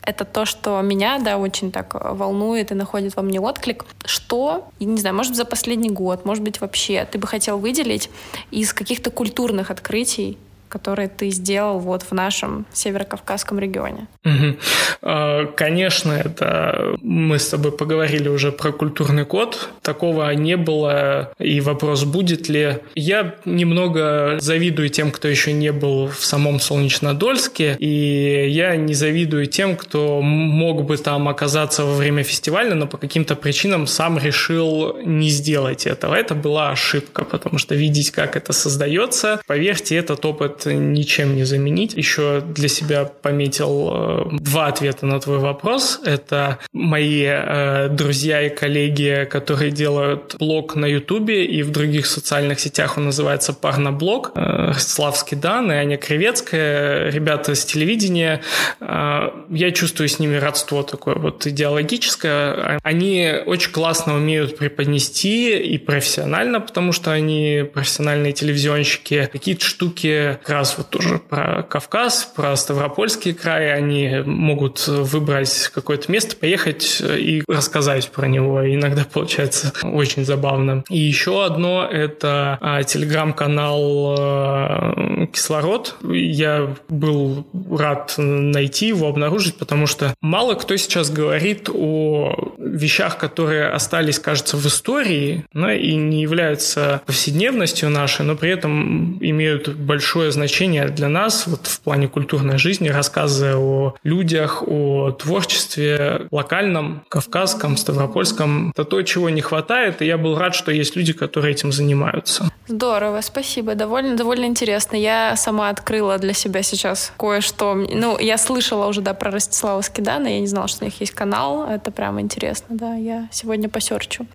это 0.03 0.25
то, 0.25 0.45
что 0.45 0.81
меня, 0.81 1.19
да, 1.19 1.37
очень 1.37 1.71
так 1.71 1.93
волнует 1.93 2.71
и 2.71 2.75
находит 2.75 3.15
во 3.15 3.21
мне 3.21 3.39
отклик. 3.39 3.85
Что, 4.05 4.67
не 4.79 4.99
знаю, 4.99 5.15
может 5.15 5.35
за 5.35 5.45
последний 5.45 5.91
год, 5.91 6.25
может 6.25 6.43
быть, 6.43 6.59
вообще 6.59 7.07
ты 7.09 7.19
бы 7.19 7.27
хотел 7.27 7.57
выделить 7.57 8.09
из 8.49 8.73
каких-то 8.73 9.11
культурных 9.11 9.69
открытий 9.71 10.37
который 10.71 11.07
ты 11.07 11.29
сделал 11.29 11.79
вот 11.79 12.03
в 12.03 12.13
нашем 12.13 12.65
северокавказском 12.73 13.59
регионе? 13.59 14.07
Угу. 14.25 15.51
Конечно, 15.55 16.13
это 16.13 16.95
мы 17.01 17.37
с 17.37 17.49
тобой 17.49 17.71
поговорили 17.71 18.29
уже 18.29 18.51
про 18.51 18.71
культурный 18.71 19.25
код. 19.25 19.69
Такого 19.81 20.31
не 20.31 20.57
было, 20.57 21.33
и 21.39 21.59
вопрос, 21.61 22.05
будет 22.05 22.49
ли. 22.49 22.77
Я 22.95 23.35
немного 23.45 24.37
завидую 24.39 24.89
тем, 24.89 25.11
кто 25.11 25.27
еще 25.27 25.53
не 25.53 25.71
был 25.71 26.07
в 26.07 26.23
самом 26.23 26.59
Солнечнодольске, 26.59 27.75
и 27.79 28.47
я 28.49 28.75
не 28.75 28.93
завидую 28.93 29.47
тем, 29.47 29.75
кто 29.75 30.21
мог 30.21 30.85
бы 30.85 30.97
там 30.97 31.27
оказаться 31.27 31.83
во 31.83 31.95
время 31.95 32.23
фестиваля, 32.23 32.75
но 32.75 32.87
по 32.87 32.97
каким-то 32.97 33.35
причинам 33.35 33.87
сам 33.87 34.17
решил 34.17 34.97
не 35.03 35.29
сделать 35.29 35.85
этого. 35.85 36.15
Это 36.15 36.35
была 36.35 36.71
ошибка, 36.71 37.25
потому 37.25 37.57
что 37.57 37.75
видеть, 37.75 38.11
как 38.11 38.35
это 38.35 38.53
создается, 38.53 39.41
поверьте, 39.47 39.95
этот 39.95 40.25
опыт 40.25 40.60
ничем 40.65 41.35
не 41.35 41.43
заменить. 41.43 41.93
Еще 41.93 42.41
для 42.41 42.67
себя 42.67 43.05
пометил 43.05 43.91
э, 43.93 44.37
два 44.39 44.67
ответа 44.67 45.05
на 45.05 45.19
твой 45.19 45.39
вопрос. 45.39 45.99
Это 46.05 46.59
мои 46.73 47.23
э, 47.25 47.89
друзья 47.89 48.41
и 48.41 48.49
коллеги, 48.49 49.27
которые 49.29 49.71
делают 49.71 50.35
блог 50.39 50.75
на 50.75 50.85
Ютубе 50.85 51.45
и 51.45 51.63
в 51.63 51.71
других 51.71 52.05
социальных 52.05 52.59
сетях 52.59 52.97
он 52.97 53.05
называется 53.05 53.53
Парноблог. 53.53 54.31
Э, 54.35 54.67
Ростислав 54.69 55.17
Скидан 55.17 55.71
и 55.71 55.75
Аня 55.75 55.97
Кривецкая, 55.97 57.09
ребята 57.09 57.55
с 57.55 57.65
телевидения. 57.65 58.41
Э, 58.79 59.29
я 59.49 59.71
чувствую 59.71 60.07
с 60.07 60.19
ними 60.19 60.35
родство 60.35 60.83
такое 60.83 61.15
вот 61.15 61.45
идеологическое. 61.45 62.79
Они 62.83 63.33
очень 63.45 63.71
классно 63.71 64.15
умеют 64.15 64.57
преподнести 64.57 65.57
и 65.57 65.77
профессионально, 65.77 66.61
потому 66.61 66.91
что 66.91 67.11
они 67.11 67.63
профессиональные 67.73 68.33
телевизионщики. 68.33 69.29
Какие-то 69.31 69.65
штуки 69.65 70.39
раз 70.51 70.77
вот 70.77 70.89
тоже 70.89 71.19
про 71.19 71.63
Кавказ, 71.63 72.31
про 72.35 72.55
Ставропольский 72.55 73.33
край. 73.33 73.73
Они 73.73 74.21
могут 74.25 74.87
выбрать 74.87 75.71
какое-то 75.73 76.11
место, 76.11 76.35
поехать 76.35 77.01
и 77.01 77.43
рассказать 77.47 78.09
про 78.11 78.27
него. 78.27 78.61
Иногда 78.67 79.05
получается 79.11 79.73
очень 79.83 80.25
забавно. 80.25 80.83
И 80.89 80.97
еще 80.97 81.45
одно– 81.45 81.87
это 81.91 82.57
а, 82.61 82.83
телеграм-канал 82.83 84.15
а, 84.19 85.27
«Кислород». 85.31 85.95
Я 86.03 86.75
был 86.89 87.47
рад 87.71 88.15
найти 88.17 88.87
его, 88.87 89.07
обнаружить, 89.07 89.55
потому 89.55 89.87
что 89.87 90.13
мало 90.21 90.55
кто 90.55 90.75
сейчас 90.75 91.09
говорит 91.09 91.69
о 91.73 92.55
вещах, 92.57 93.17
которые 93.17 93.69
остались, 93.69 94.19
кажется, 94.19 94.57
в 94.57 94.65
истории, 94.65 95.45
да, 95.53 95.73
и 95.73 95.95
не 95.95 96.21
являются 96.21 97.01
повседневностью 97.05 97.89
нашей, 97.89 98.25
но 98.25 98.35
при 98.35 98.51
этом 98.51 99.17
имеют 99.21 99.69
большое 99.69 100.31
значение 100.31 100.40
для 100.47 101.09
нас 101.09 101.47
вот 101.47 101.67
в 101.67 101.81
плане 101.81 102.07
культурной 102.07 102.57
жизни, 102.57 102.89
рассказы 102.89 103.55
о 103.55 103.95
людях, 104.03 104.63
о 104.65 105.11
творчестве 105.11 106.27
локальном, 106.31 107.03
кавказском, 107.09 107.77
ставропольском. 107.77 108.71
Это 108.71 108.85
то, 108.85 109.01
чего 109.01 109.29
не 109.29 109.41
хватает, 109.41 110.01
и 110.01 110.05
я 110.05 110.17
был 110.17 110.37
рад, 110.37 110.55
что 110.55 110.71
есть 110.71 110.95
люди, 110.95 111.13
которые 111.13 111.53
этим 111.53 111.71
занимаются. 111.71 112.49
Здорово, 112.67 113.21
спасибо. 113.21 113.75
Довольно, 113.75 114.15
довольно 114.15 114.45
интересно. 114.45 114.95
Я 114.95 115.35
сама 115.35 115.69
открыла 115.69 116.17
для 116.17 116.33
себя 116.33 116.63
сейчас 116.63 117.11
кое-что. 117.17 117.73
Ну, 117.73 118.17
я 118.19 118.37
слышала 118.37 118.87
уже, 118.87 119.01
да, 119.01 119.13
про 119.13 119.31
Ростислава 119.31 119.81
Скидана, 119.81 120.27
я 120.27 120.39
не 120.39 120.47
знала, 120.47 120.67
что 120.67 120.83
у 120.83 120.85
них 120.85 120.99
есть 121.01 121.13
канал. 121.13 121.67
Это 121.67 121.91
прямо 121.91 122.21
интересно, 122.21 122.75
да. 122.75 122.95
Я 122.95 123.27
сегодня 123.31 123.69
посерчу. 123.69 124.25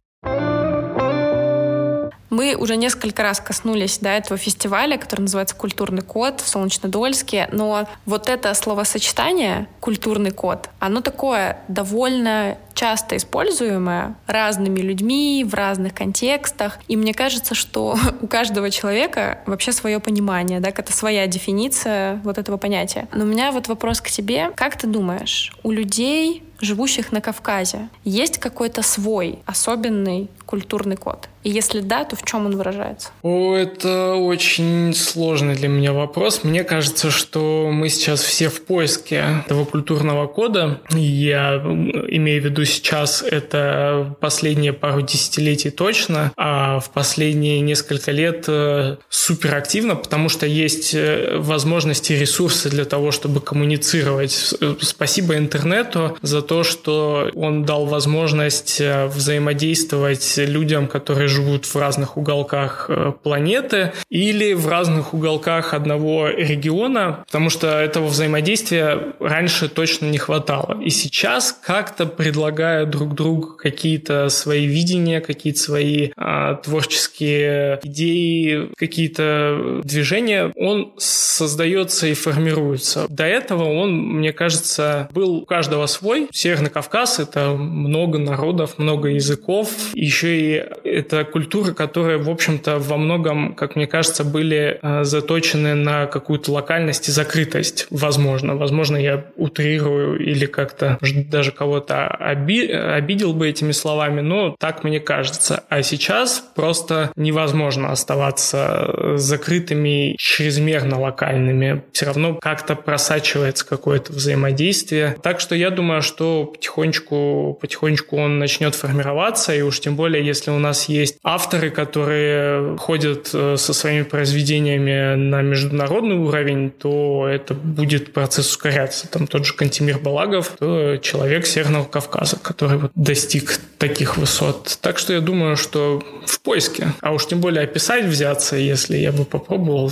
Мы 2.37 2.55
уже 2.55 2.77
несколько 2.77 3.22
раз 3.22 3.40
коснулись 3.40 3.96
да, 3.99 4.14
этого 4.14 4.37
фестиваля, 4.37 4.99
который 4.99 5.22
называется 5.22 5.57
«Культурный 5.57 6.03
код» 6.03 6.42
в 6.42 6.49
Солнечнодольске, 6.49 7.49
но 7.51 7.88
вот 8.05 8.29
это 8.29 8.53
словосочетание 8.53 9.68
«культурный 9.81 10.33
код», 10.33 10.68
оно 10.79 11.01
такое 11.01 11.61
довольно 11.68 12.59
часто 12.77 13.17
используемое 13.17 14.15
разными 14.27 14.81
людьми 14.81 15.45
в 15.49 15.55
разных 15.55 15.95
контекстах. 15.95 16.79
И 16.87 16.97
мне 16.97 17.15
кажется, 17.15 17.55
что 17.55 17.99
у 18.21 18.29
каждого 18.29 18.71
человека 18.71 19.41
вообще 19.47 19.73
свое 19.73 19.99
понимание, 19.99 20.61
да, 20.61 20.69
это 20.69 20.93
своя 20.93 21.27
дефиниция 21.27 22.21
вот 22.23 22.39
этого 22.39 22.59
понятия. 22.59 23.09
Но 23.12 23.25
у 23.25 23.27
меня 23.27 23.51
вот 23.51 23.67
вопрос 23.67 24.01
к 24.01 24.11
тебе. 24.11 24.51
Как 24.55 24.77
ты 24.77 24.87
думаешь, 24.87 25.53
у 25.62 25.71
людей 25.73 26.43
живущих 26.61 27.12
на 27.12 27.21
Кавказе, 27.21 27.89
есть 28.05 28.39
какой-то 28.39 28.83
свой 28.83 29.39
особенный 29.47 30.29
культурный 30.45 30.97
код? 30.97 31.29
И 31.43 31.51
если 31.51 31.81
да, 31.81 32.05
то 32.05 32.17
в 32.17 32.25
чем 32.25 32.47
он 32.47 32.57
выражается? 32.57 33.11
О, 33.23 33.55
это 33.55 34.15
очень 34.15 34.95
сложный 34.95 35.55
для 35.55 35.69
меня 35.69 35.93
вопрос. 35.93 36.43
Мне 36.45 36.65
кажется, 36.65 37.11
что 37.11 37.71
мы 37.73 37.89
сейчас 37.89 38.23
все 38.23 38.49
в 38.49 38.65
поиске 38.65 39.43
этого 39.47 39.65
культурного 39.65 40.27
кода. 40.27 40.81
Я 40.91 41.57
имею 41.57 42.43
в 42.43 42.45
виду 42.47 42.65
сейчас 42.67 43.23
это 43.23 44.17
последние 44.21 44.73
пару 44.73 45.03
десятилетий 45.03 45.71
точно, 45.71 46.33
а 46.37 46.81
в 46.81 46.91
последние 46.91 47.61
несколько 47.61 48.13
лет 48.13 48.45
э, 48.49 48.97
супер 49.09 49.55
активно, 49.55 49.97
потому 49.97 50.29
что 50.29 50.47
есть 50.47 50.95
э, 50.95 51.37
возможности 51.39 52.13
и 52.13 52.17
ресурсы 52.17 52.69
для 52.71 52.85
того, 52.85 53.11
чтобы 53.11 53.41
коммуницировать. 53.41 54.55
Спасибо 54.81 55.37
интернету 55.37 56.17
за 56.23 56.43
то, 56.43 56.65
что 56.65 57.31
он 57.35 57.65
дал 57.65 57.87
возможность 57.87 58.81
э, 58.81 59.07
взаимодействовать 59.07 60.35
людям, 60.37 60.89
которые 60.89 61.29
живут 61.29 61.67
в 61.67 61.77
разных 61.77 62.17
уголках 62.17 62.87
э, 62.89 63.13
планеты 63.23 63.93
или 64.09 64.53
в 64.55 64.69
разных 64.69 65.15
уголках 65.15 65.75
одного 65.75 66.29
региона, 66.29 67.25
потому 67.27 67.51
что 67.51 67.69
этого 67.69 68.07
взаимодействия 68.07 69.15
раньше 69.21 69.69
точно 69.69 70.07
не 70.07 70.19
хватало. 70.19 70.81
И 70.83 70.91
сейчас 70.91 71.57
как-то 71.65 72.07
предлагая 72.57 72.87
друг 72.87 73.14
другу 73.14 73.57
какие-то 73.57 74.29
свои 74.31 74.66
видения, 74.66 75.21
какие-то 75.21 75.61
свои 75.61 76.11
а, 76.16 76.55
творческие 76.55 77.81
идеи, 77.83 78.71
какие-то 78.77 79.81
движения, 79.85 80.53
он 80.57 80.92
создается 80.97 82.07
и 82.07 82.14
формируется. 82.14 83.07
До 83.09 83.25
этого 83.25 83.64
он, 83.64 83.97
мне 83.97 84.33
кажется, 84.33 85.09
был 85.12 85.37
у 85.37 85.45
каждого 85.45 85.87
свой. 85.87 86.29
Северный 86.33 86.71
Кавказ— 86.71 87.19
это 87.21 87.51
много 87.51 88.19
народов, 88.19 88.79
много 88.79 89.09
языков. 89.09 89.71
Еще 89.95 90.40
и 90.40 90.64
это 90.85 91.25
культуры, 91.25 91.75
которые, 91.75 92.19
в 92.19 92.31
общем-то, 92.31 92.79
во 92.79 92.97
многом, 92.97 93.55
как 93.55 93.77
мне 93.77 93.87
кажется, 93.87 94.25
были 94.25 94.79
э, 94.81 95.05
заточены 95.05 95.75
на 95.75 96.07
какую-то 96.07 96.53
локальность 96.53 97.09
и 97.09 97.12
закрытость, 97.12 97.87
возможно. 97.90 98.57
Возможно, 98.57 98.97
я 98.97 99.27
утрирую 99.37 100.19
или 100.19 100.47
как-то 100.47 100.99
даже 101.31 101.53
кого-то 101.53 102.07
оби 102.47 102.67
обидел 102.67 103.33
бы 103.33 103.49
этими 103.49 103.73
словами, 103.73 104.21
но 104.21 104.55
так 104.59 104.85
мне 104.85 105.01
кажется. 105.01 105.65
А 105.69 105.83
сейчас 105.83 106.43
просто 106.55 107.11
невозможно 107.17 107.91
оставаться 107.91 109.17
закрытыми, 109.17 110.15
чрезмерно 110.19 111.01
локальными. 111.01 111.83
Все 111.93 112.07
равно 112.07 112.35
как-то 112.35 112.77
просачивается 112.77 113.67
какое-то 113.67 114.13
взаимодействие. 114.13 115.17
Так 115.23 115.41
что 115.41 115.55
я 115.55 115.71
думаю, 115.71 116.03
что 116.03 116.45
потихонечку, 116.45 117.59
потихонечку 117.61 118.17
он 118.17 118.39
начнет 118.39 118.75
формироваться, 118.75 119.55
и 119.55 119.63
уж 119.63 119.81
тем 119.81 119.97
более, 119.97 120.25
если 120.25 120.51
у 120.51 120.59
нас 120.59 120.89
есть 120.89 121.19
авторы, 121.25 121.71
которые 121.71 122.77
ходят 122.79 123.31
э, 123.33 123.57
со 123.57 123.73
своими 123.73 124.03
произведениями 124.03 125.17
на 125.17 125.43
международный 125.43 126.17
уровень, 126.17 126.71
то 126.71 127.27
это 127.29 127.55
будет 127.55 128.13
процесс 128.13 128.51
ускоряться. 128.51 129.09
Там 129.09 129.27
тот 129.27 129.47
же 129.47 129.55
Кантимир 129.55 129.99
Балагов, 129.99 130.57
человек 130.59 131.47
Северного 131.47 131.85
Кавказа, 131.85 132.36
который 132.42 132.79
вот 132.79 132.92
достиг 132.94 133.61
таких 133.79 134.16
высот. 134.16 134.79
Так 134.81 134.99
что 134.99 135.12
я 135.12 135.20
думаю, 135.20 135.57
что 135.57 136.03
в 136.27 136.40
поиске. 136.40 136.88
А 137.01 137.12
уж 137.12 137.27
тем 137.27 137.40
более 137.40 137.64
описать 137.64 138.05
взяться, 138.05 138.57
если 138.57 138.96
я 138.96 139.12
бы 139.12 139.25
попробовал, 139.25 139.90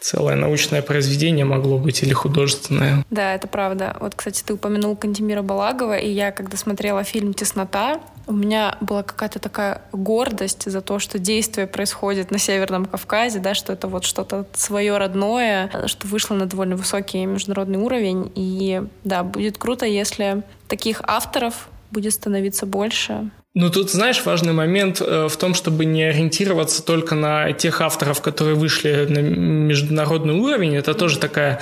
целое 0.00 0.36
научное 0.36 0.82
произведение 0.82 1.44
могло 1.44 1.78
быть 1.78 2.02
или 2.02 2.12
художественное. 2.12 3.04
Да, 3.10 3.34
это 3.34 3.46
правда. 3.46 3.96
Вот, 4.00 4.14
кстати, 4.14 4.42
ты 4.44 4.54
упомянул 4.54 4.96
Кантимира 4.96 5.42
Балагова, 5.42 5.96
и 5.96 6.10
я, 6.10 6.32
когда 6.32 6.56
смотрела 6.56 7.04
фильм 7.04 7.34
«Теснота», 7.34 8.00
у 8.26 8.32
меня 8.32 8.76
была 8.80 9.02
какая-то 9.02 9.38
такая 9.38 9.82
гордость 9.92 10.70
за 10.70 10.80
то, 10.80 10.98
что 10.98 11.18
действие 11.18 11.66
происходит 11.66 12.30
на 12.30 12.38
Северном 12.38 12.86
Кавказе, 12.86 13.38
да, 13.38 13.54
что 13.54 13.72
это 13.72 13.88
вот 13.88 14.04
что-то 14.04 14.46
свое 14.54 14.96
родное, 14.98 15.70
что 15.86 16.06
вышло 16.06 16.34
на 16.34 16.46
довольно 16.46 16.76
высокий 16.76 17.24
международный 17.26 17.78
уровень. 17.78 18.30
И 18.34 18.82
да, 19.04 19.22
будет 19.22 19.58
круто, 19.58 19.86
если 19.86 20.42
таких 20.68 21.00
авторов 21.04 21.68
будет 21.90 22.14
становиться 22.14 22.66
больше. 22.66 23.30
Ну, 23.54 23.68
тут, 23.68 23.90
знаешь, 23.90 24.24
важный 24.24 24.54
момент 24.54 25.02
э, 25.02 25.28
в 25.28 25.36
том, 25.36 25.52
чтобы 25.52 25.84
не 25.84 26.04
ориентироваться 26.04 26.82
только 26.82 27.14
на 27.14 27.52
тех 27.52 27.82
авторов, 27.82 28.22
которые 28.22 28.54
вышли 28.54 29.06
на 29.06 29.18
международный 29.18 30.32
уровень. 30.32 30.74
Это 30.74 30.94
тоже 30.94 31.18
такая 31.18 31.60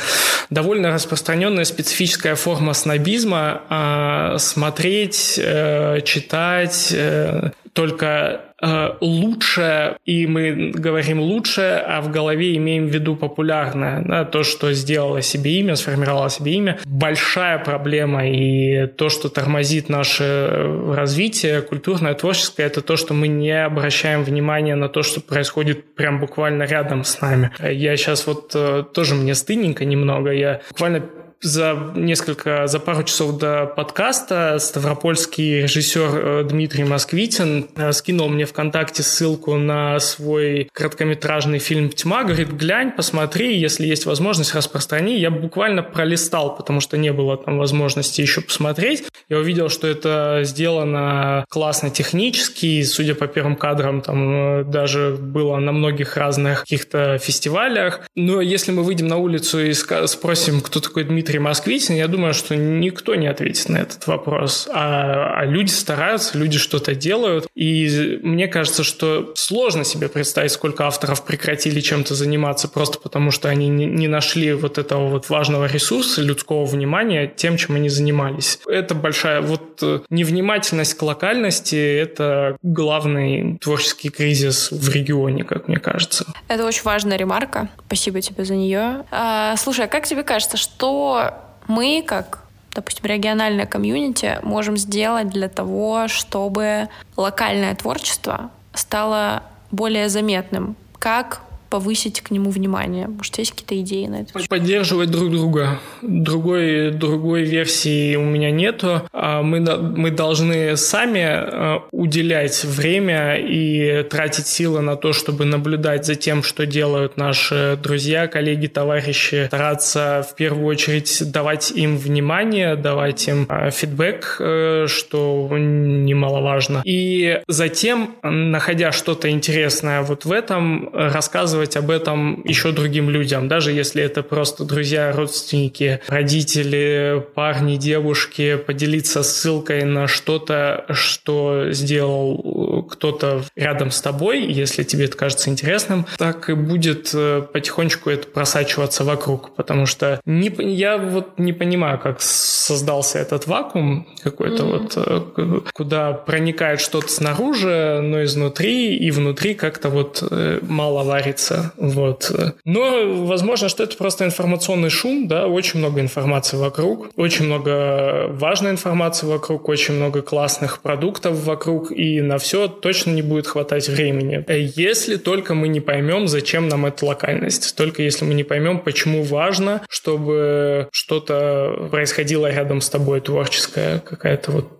довольно 0.50 0.92
распространенная 0.92 1.64
специфическая 1.64 2.36
форма 2.36 2.74
снобизма. 2.74 3.62
А 3.68 4.38
смотреть, 4.38 5.34
э, 5.42 6.00
читать, 6.04 6.92
э, 6.92 7.50
только 7.72 8.40
э, 8.60 8.90
лучше, 9.00 9.96
и 10.04 10.26
мы 10.26 10.72
говорим 10.74 11.20
лучше, 11.20 11.82
а 11.86 12.00
в 12.00 12.10
голове 12.10 12.56
имеем 12.56 12.88
в 12.88 12.90
виду 12.90 13.16
популярное, 13.16 14.02
да, 14.04 14.24
то, 14.24 14.42
что 14.42 14.72
сделало 14.72 15.22
себе 15.22 15.52
имя, 15.60 15.76
сформировало 15.76 16.30
себе 16.30 16.52
имя. 16.54 16.78
Большая 16.84 17.58
проблема 17.58 18.28
и 18.28 18.86
то, 18.86 19.08
что 19.08 19.28
тормозит 19.28 19.88
наше 19.88 20.50
развитие 20.94 21.62
культурное, 21.62 22.14
творческое, 22.14 22.64
это 22.64 22.80
то, 22.80 22.96
что 22.96 23.14
мы 23.14 23.28
не 23.28 23.64
обращаем 23.64 24.24
внимания 24.24 24.74
на 24.74 24.88
то, 24.88 25.02
что 25.02 25.20
происходит 25.20 25.94
прям 25.94 26.20
буквально 26.20 26.64
рядом 26.64 27.04
с 27.04 27.20
нами. 27.20 27.50
Я 27.60 27.96
сейчас 27.96 28.26
вот 28.26 28.52
э, 28.54 28.84
тоже 28.92 29.14
мне 29.14 29.34
стыдненько 29.34 29.84
немного, 29.84 30.30
я 30.32 30.60
буквально 30.70 31.02
за 31.42 31.92
несколько, 31.94 32.66
за 32.66 32.80
пару 32.80 33.02
часов 33.02 33.38
до 33.38 33.66
подкаста 33.66 34.58
ставропольский 34.58 35.62
режиссер 35.62 36.10
э, 36.12 36.44
Дмитрий 36.44 36.84
Москвитин 36.84 37.68
э, 37.76 37.92
скинул 37.92 38.28
мне 38.28 38.44
ВКонтакте 38.44 39.02
ссылку 39.02 39.56
на 39.56 39.98
свой 40.00 40.68
короткометражный 40.72 41.58
фильм 41.58 41.88
«Тьма». 41.88 42.24
Говорит, 42.24 42.52
глянь, 42.52 42.92
посмотри, 42.92 43.58
если 43.58 43.86
есть 43.86 44.04
возможность, 44.04 44.54
распространи. 44.54 45.18
Я 45.18 45.30
буквально 45.30 45.82
пролистал, 45.82 46.54
потому 46.56 46.80
что 46.80 46.98
не 46.98 47.12
было 47.12 47.38
там 47.38 47.56
возможности 47.56 48.20
еще 48.20 48.42
посмотреть. 48.42 49.04
Я 49.28 49.38
увидел, 49.38 49.70
что 49.70 49.86
это 49.88 50.40
сделано 50.44 51.46
классно 51.48 51.90
технически, 51.90 52.82
судя 52.82 53.14
по 53.14 53.26
первым 53.26 53.56
кадрам, 53.56 54.02
там 54.02 54.60
э, 54.60 54.64
даже 54.64 55.16
было 55.18 55.56
на 55.56 55.72
многих 55.72 56.18
разных 56.18 56.60
каких-то 56.60 57.16
фестивалях. 57.18 58.02
Но 58.14 58.42
если 58.42 58.72
мы 58.72 58.82
выйдем 58.82 59.08
на 59.08 59.16
улицу 59.16 59.64
и 59.64 59.72
спросим, 59.72 60.60
кто 60.60 60.80
такой 60.80 61.04
Дмитрий 61.04 61.29
Дмитрий 61.30 61.44
Москвитин, 61.44 61.94
я 61.94 62.08
думаю, 62.08 62.34
что 62.34 62.56
никто 62.56 63.14
не 63.14 63.28
ответит 63.28 63.68
на 63.68 63.76
этот 63.76 64.04
вопрос. 64.08 64.68
А, 64.72 65.34
а 65.36 65.44
люди 65.44 65.70
стараются, 65.70 66.36
люди 66.36 66.58
что-то 66.58 66.96
делают. 66.96 67.46
И 67.54 68.18
мне 68.24 68.48
кажется, 68.48 68.82
что 68.82 69.32
сложно 69.36 69.84
себе 69.84 70.08
представить, 70.08 70.50
сколько 70.50 70.88
авторов 70.88 71.24
прекратили 71.24 71.78
чем-то 71.78 72.16
заниматься 72.16 72.66
просто 72.66 72.98
потому, 72.98 73.30
что 73.30 73.48
они 73.48 73.68
не 73.68 74.08
нашли 74.08 74.52
вот 74.54 74.76
этого 74.76 75.06
вот 75.06 75.28
важного 75.28 75.66
ресурса 75.66 76.20
людского 76.20 76.64
внимания 76.64 77.28
тем, 77.28 77.56
чем 77.56 77.76
они 77.76 77.90
занимались. 77.90 78.58
Это 78.66 78.96
большая 78.96 79.40
вот 79.40 79.78
э, 79.82 80.00
невнимательность 80.10 80.94
к 80.94 81.02
локальности– 81.02 81.76
это 81.76 82.56
главный 82.62 83.56
творческий 83.58 84.08
кризис 84.08 84.72
в 84.72 84.88
регионе, 84.92 85.44
как 85.44 85.68
мне 85.68 85.78
кажется. 85.78 86.24
Это 86.48 86.66
очень 86.66 86.82
важная 86.82 87.16
ремарка. 87.16 87.68
Спасибо 87.86 88.20
тебе 88.20 88.44
за 88.44 88.56
нее. 88.56 89.04
А, 89.12 89.54
слушай, 89.56 89.84
а 89.84 89.88
как 89.88 90.08
тебе 90.08 90.24
кажется, 90.24 90.56
что 90.56 91.19
мы, 91.66 92.04
как 92.06 92.40
допустим, 92.74 93.04
региональное 93.06 93.66
комьюнити, 93.66 94.38
можем 94.42 94.76
сделать 94.76 95.28
для 95.28 95.48
того, 95.48 96.08
чтобы 96.08 96.88
локальное 97.16 97.74
творчество 97.74 98.50
стало 98.74 99.42
более 99.70 100.08
заметным? 100.08 100.76
Как 100.98 101.42
повысить 101.70 102.20
к 102.20 102.30
нему 102.30 102.50
внимание? 102.50 103.06
Может, 103.08 103.38
есть 103.38 103.52
какие-то 103.52 103.80
идеи 103.80 104.06
на 104.06 104.22
это? 104.22 104.48
Поддерживать 104.48 105.10
друг 105.10 105.30
друга. 105.30 105.78
Другой, 106.02 106.90
другой 106.90 107.44
версии 107.44 108.16
у 108.16 108.24
меня 108.24 108.50
нету. 108.50 109.02
А 109.12 109.42
мы, 109.42 109.60
мы 109.60 110.10
должны 110.10 110.76
сами 110.76 111.22
а, 111.22 111.82
уделять 111.92 112.64
время 112.64 113.36
и 113.36 114.02
тратить 114.02 114.48
силы 114.48 114.80
на 114.80 114.96
то, 114.96 115.12
чтобы 115.12 115.44
наблюдать 115.44 116.04
за 116.04 116.16
тем, 116.16 116.42
что 116.42 116.66
делают 116.66 117.16
наши 117.16 117.78
друзья, 117.82 118.26
коллеги, 118.26 118.66
товарищи, 118.66 119.46
стараться 119.46 120.26
в 120.28 120.34
первую 120.34 120.66
очередь 120.66 121.30
давать 121.30 121.70
им 121.70 121.96
внимание, 121.96 122.74
давать 122.74 123.28
им 123.28 123.46
а, 123.48 123.70
фидбэк, 123.70 124.36
э, 124.40 124.86
что 124.88 125.48
немаловажно. 125.56 126.82
И 126.84 127.40
затем, 127.46 128.16
находя 128.22 128.90
что-то 128.90 129.30
интересное 129.30 130.02
вот 130.02 130.24
в 130.24 130.32
этом, 130.32 130.90
рассказывать 130.92 131.59
рассказывать 131.60 131.76
об 131.76 131.90
этом 131.90 132.42
еще 132.44 132.72
другим 132.72 133.10
людям, 133.10 133.48
даже 133.48 133.72
если 133.72 134.02
это 134.02 134.22
просто 134.22 134.64
друзья, 134.64 135.12
родственники, 135.12 136.00
родители, 136.08 137.24
парни, 137.34 137.76
девушки, 137.76 138.56
поделиться 138.56 139.22
ссылкой 139.22 139.84
на 139.84 140.08
что-то, 140.08 140.84
что 140.90 141.72
сделал 141.72 142.82
кто-то 142.90 143.42
рядом 143.56 143.90
с 143.90 144.00
тобой, 144.00 144.44
если 144.44 144.84
тебе 144.84 145.04
это 145.04 145.16
кажется 145.16 145.50
интересным, 145.50 146.06
так 146.18 146.50
и 146.50 146.54
будет 146.54 147.10
э, 147.14 147.42
потихонечку 147.52 148.10
это 148.10 148.26
просачиваться 148.28 149.04
вокруг, 149.04 149.54
потому 149.56 149.86
что 149.86 150.20
не, 150.26 150.50
я 150.58 150.98
вот 150.98 151.38
не 151.38 151.52
понимаю, 151.52 151.98
как 151.98 152.20
создался 152.20 153.18
этот 153.18 153.46
вакуум 153.46 154.06
какой-то 154.22 154.62
mm-hmm. 154.62 154.78
вот, 154.78 154.94
э, 154.96 155.60
куда 155.72 156.12
проникает 156.12 156.80
что-то 156.80 157.08
снаружи, 157.08 158.00
но 158.02 158.22
изнутри, 158.22 158.96
и 158.96 159.10
внутри 159.10 159.54
как-то 159.54 159.88
вот 159.90 160.22
э, 160.30 160.60
мало 160.62 161.04
варится 161.04 161.49
меняется. 161.50 161.72
Вот. 161.76 162.32
Но 162.64 163.24
возможно, 163.24 163.68
что 163.68 163.82
это 163.82 163.96
просто 163.96 164.24
информационный 164.24 164.90
шум, 164.90 165.28
да, 165.28 165.46
очень 165.46 165.78
много 165.78 166.00
информации 166.00 166.56
вокруг, 166.56 167.10
очень 167.16 167.46
много 167.46 168.26
важной 168.28 168.70
информации 168.72 169.26
вокруг, 169.26 169.68
очень 169.68 169.94
много 169.94 170.22
классных 170.22 170.80
продуктов 170.80 171.44
вокруг, 171.44 171.92
и 171.92 172.20
на 172.20 172.38
все 172.38 172.68
точно 172.68 173.10
не 173.10 173.22
будет 173.22 173.46
хватать 173.46 173.88
времени. 173.88 174.44
Если 174.48 175.16
только 175.16 175.54
мы 175.54 175.68
не 175.68 175.80
поймем, 175.80 176.28
зачем 176.28 176.68
нам 176.68 176.86
эта 176.86 177.04
локальность, 177.04 177.76
только 177.76 178.02
если 178.02 178.24
мы 178.24 178.34
не 178.34 178.44
поймем, 178.44 178.80
почему 178.80 179.22
важно, 179.22 179.82
чтобы 179.88 180.88
что-то 180.92 181.88
происходило 181.90 182.50
рядом 182.50 182.80
с 182.80 182.88
тобой, 182.88 183.20
творческое, 183.20 184.00
какая-то 184.00 184.52
вот 184.52 184.79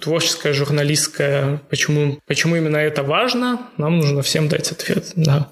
творческая, 0.00 0.52
журналистская. 0.52 1.60
Почему, 1.68 2.18
почему 2.26 2.56
именно 2.56 2.76
это 2.76 3.02
важно, 3.02 3.60
нам 3.76 3.98
нужно 3.98 4.22
всем 4.22 4.48
дать 4.48 4.70
ответ. 4.72 5.12
Да. 5.16 5.48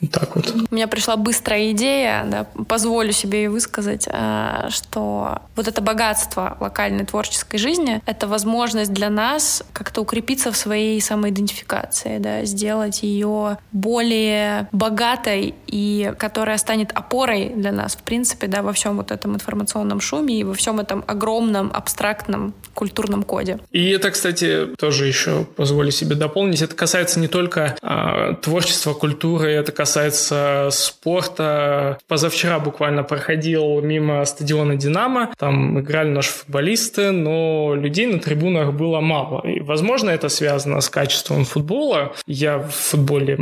Вот 0.00 0.10
так 0.10 0.36
вот. 0.36 0.54
У 0.70 0.74
меня 0.74 0.88
пришла 0.88 1.16
быстрая 1.16 1.72
идея, 1.72 2.24
да, 2.26 2.44
позволю 2.64 3.12
себе 3.12 3.44
ее 3.44 3.50
высказать, 3.50 4.08
э, 4.10 4.68
что 4.70 5.38
вот 5.56 5.68
это 5.68 5.80
богатство 5.82 6.56
локальной 6.60 7.04
творческой 7.04 7.58
жизни— 7.58 8.00
это 8.06 8.26
возможность 8.26 8.92
для 8.92 9.10
нас 9.10 9.62
как-то 9.72 10.00
укрепиться 10.00 10.52
в 10.52 10.56
своей 10.56 11.00
самоидентификации, 11.00 12.18
да, 12.18 12.44
сделать 12.44 13.02
ее 13.02 13.58
более 13.72 14.68
богатой 14.72 15.54
и 15.66 16.14
которая 16.18 16.56
станет 16.56 16.92
опорой 16.92 17.50
для 17.50 17.72
нас, 17.72 17.96
в 17.96 18.02
принципе, 18.02 18.46
да, 18.46 18.62
во 18.62 18.72
всем 18.72 18.96
вот 18.96 19.10
этом 19.10 19.34
информационном 19.34 20.00
шуме 20.00 20.40
и 20.40 20.44
во 20.44 20.54
всем 20.54 20.80
этом 20.80 21.04
огромном 21.06 21.70
абстрактном 21.74 22.54
культурном 22.74 23.19
квадратном 23.20 23.22
коде. 23.22 23.58
И 23.70 23.90
это, 23.90 24.10
кстати, 24.10 24.68
тоже 24.78 25.06
еще 25.06 25.44
позволю 25.56 25.90
себе 25.90 26.16
дополнить. 26.16 26.62
Это 26.62 26.74
касается 26.74 27.20
не 27.20 27.28
только 27.28 27.76
а, 27.82 28.34
творчества, 28.34 28.92
культуры, 28.94 29.50
это 29.50 29.72
касается 29.72 30.68
спорта. 30.70 31.98
Позавчера 32.08 32.58
буквально 32.58 33.02
проходил 33.02 33.80
мимо 33.80 34.24
стадиона 34.24 34.76
«Динамо». 34.76 35.30
Там 35.38 35.80
играли 35.80 36.10
наши 36.10 36.30
футболисты, 36.30 37.10
но 37.10 37.74
людей 37.74 38.06
на 38.06 38.18
трибунах 38.18 38.72
было 38.72 39.00
мало. 39.00 39.46
И, 39.46 39.60
возможно, 39.60 40.10
это 40.10 40.28
связано 40.28 40.80
с 40.80 40.88
качеством 40.88 41.44
футбола. 41.44 42.12
Я 42.26 42.58
в 42.58 42.70
футболе 42.70 43.36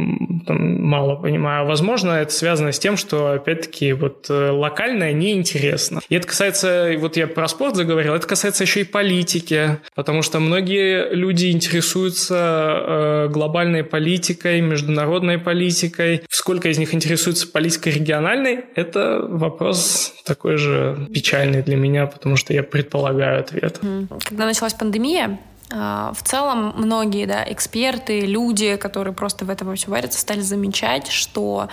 там, 0.46 0.82
мало 0.82 1.16
понимаю. 1.16 1.66
Возможно, 1.66 2.12
это 2.12 2.32
связано 2.32 2.72
с 2.72 2.78
тем, 2.78 2.96
что, 2.96 3.32
опять-таки, 3.32 3.92
вот 3.92 4.26
э, 4.30 4.50
локальное 4.50 5.12
неинтересно. 5.12 6.00
И 6.08 6.14
это 6.14 6.26
касается, 6.26 6.94
вот 6.98 7.16
я 7.16 7.26
про 7.26 7.48
спорт 7.48 7.76
заговорил, 7.76 8.14
это 8.14 8.26
касается 8.26 8.64
еще 8.64 8.80
и 8.80 8.84
политики, 8.84 9.67
потому 9.94 10.22
что 10.22 10.40
многие 10.40 11.14
люди 11.14 11.50
интересуются 11.50 12.36
э, 12.36 13.28
глобальной 13.28 13.84
политикой, 13.84 14.60
международной 14.60 15.38
политикой. 15.38 16.22
Сколько 16.28 16.68
из 16.68 16.78
них 16.78 16.94
интересуются 16.94 17.46
политикой 17.48 17.92
региональной, 17.92 18.60
это 18.74 19.20
вопрос 19.22 20.14
такой 20.24 20.56
же 20.56 21.08
печальный 21.12 21.62
для 21.62 21.76
меня, 21.76 22.06
потому 22.06 22.36
что 22.36 22.52
я 22.52 22.62
предполагаю 22.62 23.40
ответ. 23.40 23.80
Когда 24.24 24.46
началась 24.46 24.74
пандемия, 24.74 25.38
в 25.70 26.18
целом 26.24 26.74
многие 26.76 27.26
да, 27.26 27.44
эксперты, 27.46 28.20
люди, 28.20 28.76
которые 28.76 29.12
просто 29.12 29.44
в 29.44 29.50
этом 29.50 29.74
все 29.76 29.90
варятся, 29.90 30.18
стали 30.18 30.40
замечать, 30.40 31.08
что 31.08 31.68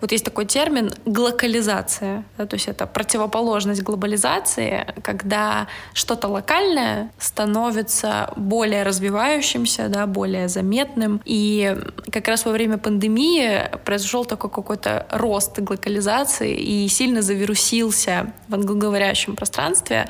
вот 0.00 0.12
есть 0.12 0.24
такой 0.24 0.46
термин 0.46 0.92
глокализация, 1.04 2.24
да, 2.38 2.46
то 2.46 2.54
есть 2.54 2.68
это 2.68 2.86
противоположность 2.86 3.82
глобализации, 3.82 4.86
когда 5.02 5.66
что-то 5.94 6.28
локальное 6.28 7.10
становится 7.18 8.32
более 8.36 8.82
развивающимся, 8.82 9.88
да, 9.88 10.06
более 10.06 10.48
заметным. 10.48 11.20
И 11.24 11.76
как 12.12 12.28
раз 12.28 12.44
во 12.44 12.52
время 12.52 12.78
пандемии 12.78 13.70
произошел 13.84 14.24
такой 14.24 14.50
какой-то 14.50 15.06
рост 15.10 15.58
глокализации 15.58 16.56
и 16.56 16.88
сильно 16.88 17.22
завирусился 17.22 18.32
в 18.48 18.54
англоговорящем 18.54 19.36
пространстве 19.36 20.08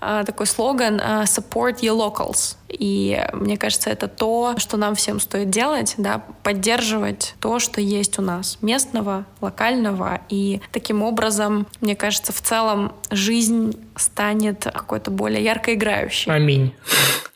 а, 0.00 0.24
такой 0.24 0.46
слоган 0.46 1.00
а, 1.00 1.22
«Support 1.24 1.80
your 1.80 1.96
locals». 1.96 2.57
И 2.68 3.20
мне 3.32 3.56
кажется, 3.56 3.90
это 3.90 4.08
то, 4.08 4.54
что 4.58 4.76
нам 4.76 4.94
всем 4.94 5.20
стоит 5.20 5.50
делать, 5.50 5.94
да, 5.96 6.22
поддерживать 6.42 7.34
то, 7.40 7.58
что 7.58 7.80
есть 7.80 8.18
у 8.18 8.22
нас, 8.22 8.58
местного, 8.60 9.24
локального. 9.40 10.20
И 10.28 10.60
таким 10.72 11.02
образом, 11.02 11.66
мне 11.80 11.96
кажется, 11.96 12.32
в 12.32 12.40
целом 12.40 12.92
жизнь 13.10 13.78
станет 13.96 14.64
какой-то 14.64 15.10
более 15.10 15.42
ярко 15.42 15.74
играющей. 15.74 16.30
Аминь. 16.30 16.74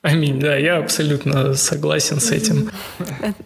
Аминь, 0.02 0.40
да, 0.40 0.56
я 0.56 0.78
абсолютно 0.78 1.54
согласен 1.54 2.18
с 2.18 2.32
этим. 2.32 2.72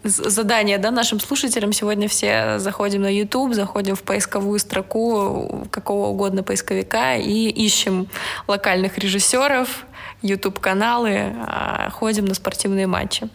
Задание, 0.03 0.79
да, 0.79 0.89
нашим 0.89 1.19
слушателям. 1.19 1.71
Сегодня 1.71 2.07
все 2.07 2.57
заходим 2.57 3.03
на 3.03 3.15
YouTube, 3.15 3.53
заходим 3.53 3.95
в 3.95 4.01
поисковую 4.01 4.57
строку 4.57 5.67
какого 5.69 6.07
угодно 6.07 6.41
поисковика 6.41 7.15
и 7.15 7.47
ищем 7.49 8.07
локальных 8.47 8.97
режиссеров, 8.97 9.85
YouTube-каналы, 10.21 11.33
а, 11.47 11.89
ходим 11.91 12.25
на 12.25 12.33
спортивные 12.33 12.87
матчи. 12.87 13.29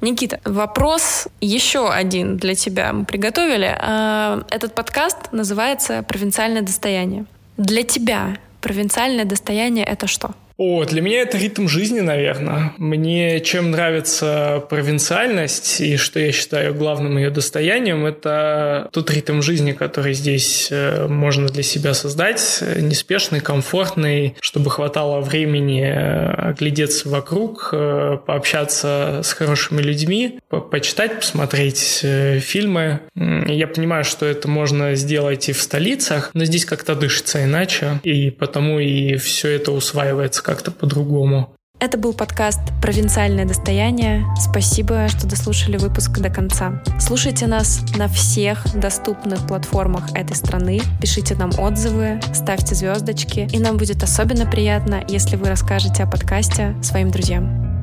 Никита, 0.00 0.40
вопрос 0.44 1.28
еще 1.40 1.88
один 1.88 2.36
для 2.36 2.56
тебя 2.56 2.92
мы 2.92 3.04
приготовили. 3.04 3.76
А, 3.78 4.42
этот 4.50 4.74
подкаст 4.74 5.32
называется 5.32 6.02
«Провинциальное 6.02 6.62
достояние». 6.62 7.24
Для 7.56 7.84
тебя 7.84 8.36
провинциальное 8.60 9.24
достояние— 9.24 9.84
это 9.86 10.06
что? 10.06 10.32
О, 10.56 10.84
для 10.84 11.00
меня 11.00 11.22
это 11.22 11.38
ритм 11.38 11.68
жизни, 11.68 12.00
наверное. 12.00 12.72
Мне 12.78 13.40
чем 13.40 13.70
нравится 13.70 14.64
провинциальность 14.68 15.80
и 15.80 15.96
что 15.96 16.20
я 16.20 16.32
считаю 16.32 16.74
главным 16.74 17.16
ее 17.16 17.30
достоянием, 17.30 18.04
это 18.06 18.88
тот 18.92 19.10
ритм 19.10 19.40
жизни, 19.40 19.72
который 19.72 20.14
здесь 20.14 20.68
э, 20.70 21.06
можно 21.08 21.48
для 21.48 21.62
себя 21.62 21.94
создать, 21.94 22.62
неспешный, 22.78 23.40
комфортный, 23.40 24.36
чтобы 24.40 24.70
хватало 24.70 25.20
времени 25.20 25.82
э, 25.82 26.50
оглядеться 26.50 27.08
вокруг, 27.08 27.70
э, 27.72 28.18
пообщаться 28.26 29.20
с 29.24 29.32
хорошими 29.32 29.80
людьми, 29.80 30.40
почитать, 30.70 31.16
посмотреть 31.16 32.04
фильмы. 32.40 33.00
Я 33.14 33.66
понимаю, 33.66 34.04
что 34.04 34.26
это 34.26 34.48
можно 34.48 34.94
сделать 34.94 35.48
и 35.48 35.52
в 35.52 35.62
столицах, 35.62 36.30
но 36.34 36.44
здесь 36.44 36.64
как-то 36.64 36.94
дышится 36.94 37.44
иначе, 37.44 38.00
и 38.02 38.30
потому 38.30 38.78
и 38.78 39.16
все 39.16 39.48
это 39.50 39.72
усваивается 39.72 40.41
как-то 40.42 40.70
по-другому. 40.70 41.54
Это 41.82 41.98
был 41.98 42.12
подкаст 42.12 42.60
«Провинциальное 42.80 43.44
достояние». 43.44 44.24
Спасибо, 44.38 45.08
что 45.08 45.26
дослушали 45.26 45.76
выпуск 45.78 46.12
до 46.20 46.30
конца. 46.30 46.80
Слушайте 47.00 47.48
нас 47.48 47.82
на 47.96 48.06
всех 48.06 48.64
доступных 48.78 49.48
платформах 49.48 50.12
этой 50.14 50.36
страны. 50.36 50.80
Пишите 51.00 51.34
нам 51.34 51.50
отзывы, 51.58 52.20
ставьте 52.32 52.76
звездочки. 52.76 53.48
И 53.52 53.58
нам 53.58 53.78
будет 53.78 54.00
особенно 54.00 54.46
приятно, 54.46 55.02
если 55.08 55.34
вы 55.34 55.48
расскажете 55.48 56.04
о 56.04 56.06
подкасте 56.06 56.76
своим 56.82 57.10
друзьям. 57.10 57.81